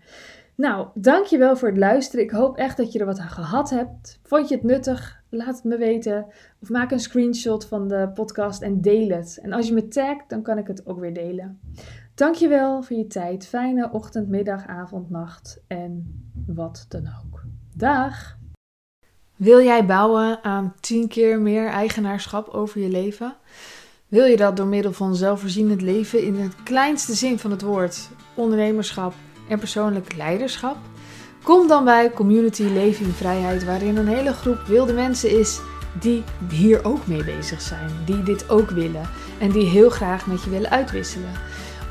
Nou, 0.54 0.88
dankjewel 0.94 1.56
voor 1.56 1.68
het 1.68 1.78
luisteren. 1.78 2.24
Ik 2.24 2.30
hoop 2.30 2.56
echt 2.56 2.76
dat 2.76 2.92
je 2.92 2.98
er 2.98 3.06
wat 3.06 3.18
aan 3.18 3.28
gehad 3.28 3.70
hebt. 3.70 4.20
Vond 4.22 4.48
je 4.48 4.54
het 4.54 4.64
nuttig? 4.64 5.22
Laat 5.28 5.54
het 5.54 5.64
me 5.64 5.76
weten. 5.76 6.26
Of 6.62 6.68
maak 6.68 6.90
een 6.90 7.00
screenshot 7.00 7.66
van 7.66 7.88
de 7.88 8.10
podcast 8.14 8.62
en 8.62 8.80
deel 8.80 9.08
het. 9.08 9.38
En 9.42 9.52
als 9.52 9.68
je 9.68 9.74
me 9.74 9.88
tagt, 9.88 10.28
dan 10.28 10.42
kan 10.42 10.58
ik 10.58 10.66
het 10.66 10.86
ook 10.86 11.00
weer 11.00 11.14
delen. 11.14 11.60
Dankjewel 12.16 12.82
voor 12.82 12.96
je 12.96 13.06
tijd. 13.06 13.46
Fijne 13.46 13.90
ochtend, 13.92 14.28
middag, 14.28 14.66
avond, 14.66 15.10
nacht 15.10 15.60
en 15.66 16.22
wat 16.46 16.86
dan 16.88 17.06
ook. 17.06 17.42
Dag! 17.74 18.36
Wil 19.36 19.60
jij 19.60 19.86
bouwen 19.86 20.44
aan 20.44 20.74
10 20.80 21.08
keer 21.08 21.40
meer 21.40 21.68
eigenaarschap 21.68 22.48
over 22.48 22.80
je 22.80 22.88
leven? 22.88 23.36
Wil 24.08 24.24
je 24.24 24.36
dat 24.36 24.56
door 24.56 24.66
middel 24.66 24.92
van 24.92 25.16
zelfvoorzienend 25.16 25.82
leven 25.82 26.22
in 26.22 26.34
het 26.34 26.62
kleinste 26.62 27.14
zin 27.14 27.38
van 27.38 27.50
het 27.50 27.62
woord, 27.62 28.08
ondernemerschap 28.34 29.14
en 29.48 29.58
persoonlijk 29.58 30.16
leiderschap? 30.16 30.76
Kom 31.42 31.68
dan 31.68 31.84
bij 31.84 32.10
Community 32.10 32.62
Leven 32.62 33.12
Vrijheid, 33.12 33.64
waarin 33.64 33.96
een 33.96 34.08
hele 34.08 34.32
groep 34.32 34.58
wilde 34.66 34.92
mensen 34.92 35.38
is 35.38 35.60
die 36.00 36.22
hier 36.50 36.84
ook 36.84 37.06
mee 37.06 37.24
bezig 37.24 37.60
zijn, 37.60 37.90
die 38.04 38.22
dit 38.22 38.48
ook 38.48 38.70
willen 38.70 39.08
en 39.40 39.50
die 39.50 39.66
heel 39.66 39.90
graag 39.90 40.26
met 40.26 40.42
je 40.42 40.50
willen 40.50 40.70
uitwisselen 40.70 41.32